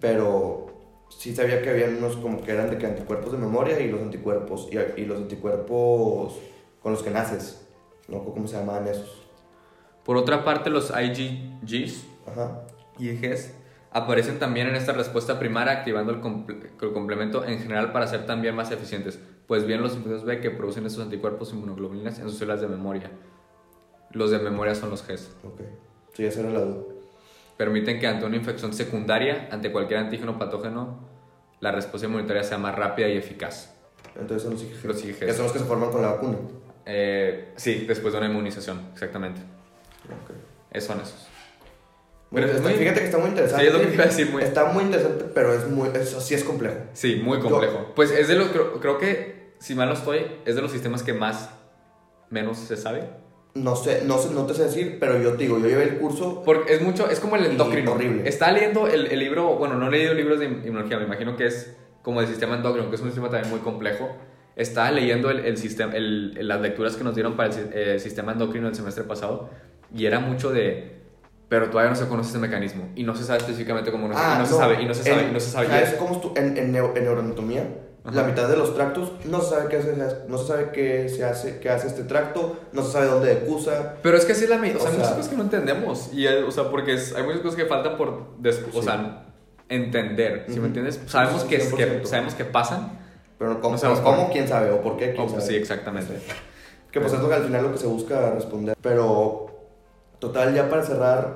[0.00, 0.66] Pero
[1.08, 4.00] sí sabía que había unos como que eran de que anticuerpos de memoria y los
[4.02, 6.34] anticuerpos, y, y los anticuerpos
[6.82, 7.64] con los que naces.
[8.08, 9.22] No cómo se llamaban esos.
[10.04, 12.62] Por otra parte, los IgGs Ajá.
[12.98, 13.54] y IgGs
[13.92, 18.26] aparecen también en esta respuesta primaria, activando el, comple- el complemento en general para ser
[18.26, 19.20] también más eficientes.
[19.46, 23.10] Pues bien, los infectados B que producen estos anticuerpos inmunoglobulinas en sus células de memoria.
[24.12, 25.30] Los de memoria son los Gs.
[25.44, 25.60] Ok.
[26.14, 26.84] Sí, esa era la duda.
[27.56, 30.98] permiten que ante una infección secundaria, ante cualquier antígeno patógeno,
[31.60, 33.72] la respuesta inmunitaria sea más rápida y eficaz.
[34.16, 34.84] Entonces son los IgG.
[34.84, 35.18] Los IgG.
[35.20, 36.38] Que son los que se forman con la vacuna.
[36.86, 39.40] Eh, sí, después de una inmunización, exactamente.
[40.06, 40.34] Ok.
[40.72, 41.28] Esos son esos.
[42.30, 43.62] Bueno, Pero es muy- Fíjate que está muy interesante.
[43.62, 46.08] Sí, es lo que iba a decir, muy- Está muy interesante, pero es muy, es,
[46.10, 46.76] sí es complejo.
[46.94, 47.92] Sí, muy complejo.
[47.94, 51.02] Pues es de los, creo, creo que, si mal no estoy, es de los sistemas
[51.04, 51.50] que más,
[52.30, 53.08] menos se sabe.
[53.54, 55.98] No sé, no sé, no te sé decir, pero yo te digo, yo llevé el
[55.98, 56.42] curso.
[56.44, 57.92] Porque es mucho, es como el endocrino.
[57.92, 58.26] horrible.
[58.28, 61.46] Está leyendo el, el libro, bueno, no he leído libros de inmunología, me imagino que
[61.46, 64.08] es como el sistema endocrino, que es un sistema también muy complejo.
[64.56, 68.32] Estaba leyendo el, el sistema, el, las lecturas que nos dieron para el, eh, sistema
[68.32, 69.48] endocrino el semestre pasado
[69.94, 70.96] y era mucho de,
[71.48, 74.38] pero todavía no se conoce ese mecanismo y no se sabe específicamente cómo no, y
[74.38, 75.66] no se sabe, y no se sabe, En- y no se sabe.
[75.68, 77.64] ¿Sabes cómo en, en, neo- en neuroanatomía?
[78.04, 78.16] Ajá.
[78.16, 79.96] La mitad de los tractos no se sabe qué hace,
[80.28, 83.94] no se sabe qué se hace, qué hace este tracto, no se sabe dónde decusa.
[84.02, 84.78] Pero es que así es la medida.
[84.78, 86.10] O sea, O hay muchas cosas que no entendemos.
[86.12, 89.26] Y, eh, o sea, porque es- hay muchas cosas que faltan por o sea,
[89.68, 90.44] entender.
[90.48, 90.62] ¿Sí Ujú.
[90.62, 91.00] me entiendes?
[91.06, 92.04] Sabemos que, que, 100%.
[92.06, 92.98] sabemos que pasan.
[93.38, 95.42] Pero cómo, No sabemos cómo, quién sabe, o por qué, quién Oh, sabe.
[95.42, 96.14] sí, exactamente.
[96.90, 98.76] Que pues es lo que al final lo que se busca responder.
[98.82, 99.46] Pero,
[100.18, 101.34] total, ya para cerrar,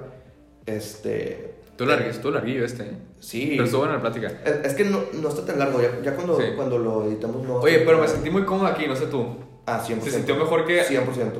[0.67, 1.55] este...
[1.77, 2.91] Tú larguillo, tú larguillo este.
[3.19, 3.49] Sí.
[3.53, 4.29] Pero estuvo buena la plática.
[4.45, 6.45] Es, es que no, no está tan largo, ya, ya cuando, Sí.
[6.55, 7.57] cuando lo editamos no...
[7.57, 9.27] Oye, pero me sentí muy cómodo aquí, no sé tú.
[9.67, 10.01] Ah, 100%.
[10.03, 10.83] Se sintió mejor que.
[10.85, 11.33] 100%.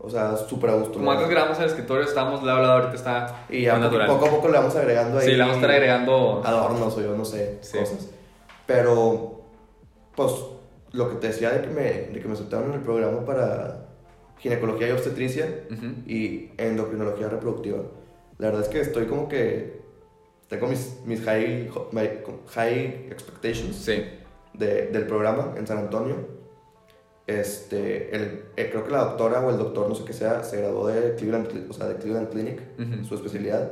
[0.00, 0.94] O sea, súper a gusto.
[0.94, 3.74] Como antes grabamos en el escritorio, estábamos lado a lado, ahorita está Y ya
[4.06, 5.26] poco, a poco le vamos agregando ahí.
[5.26, 6.40] Sí, le vamos a estar agregando.
[6.44, 7.78] Adornos o yo no sé, Sí.
[7.78, 8.08] cosas.
[8.64, 9.40] Pero,
[10.14, 10.32] pues,
[10.92, 13.86] lo que te decía de que me, de que me aceptaron en el programa para
[14.38, 15.86] ginecología y obstetricia Ujú.
[16.06, 17.78] y endocrinología reproductiva.
[18.38, 19.77] La verdad es que estoy como que.
[20.48, 21.70] Tengo mis, mis high,
[22.54, 24.02] high expectations Sí.
[24.54, 26.16] de- del programa en San Antonio.
[27.26, 30.58] Este, el, eh, creo que la doctora o el doctor, no sé qué sea, se
[30.62, 33.04] graduó de Cleveland, o sea, de Cleveland Clinic, Ujú.
[33.04, 33.70] su especialidad.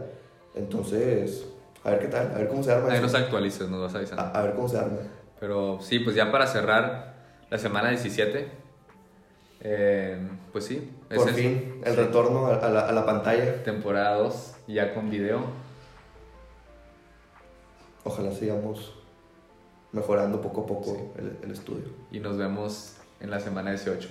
[0.55, 1.47] Entonces,
[1.83, 2.93] a ver qué tal, a ver cómo se arma.
[2.93, 4.23] Ahí nos actualices, nos vas avisando.
[4.23, 4.99] a, a ver cómo se arma.
[5.41, 7.15] Pero sí, pues ya para cerrar
[7.49, 8.49] la semana 17,
[9.61, 10.19] eh,
[10.53, 10.91] pues sí.
[11.09, 11.37] es Por eso.
[11.39, 11.99] fin, el Sí.
[12.01, 13.63] retorno a, a la, a la pantalla.
[13.65, 15.41] Temporada 2, ya con video.
[18.07, 18.95] Ojalá sigamos
[19.93, 21.03] mejorando poco a poco Sí.
[21.19, 21.89] el, el estudio.
[22.13, 24.09] Y nos vemos en la semana 18.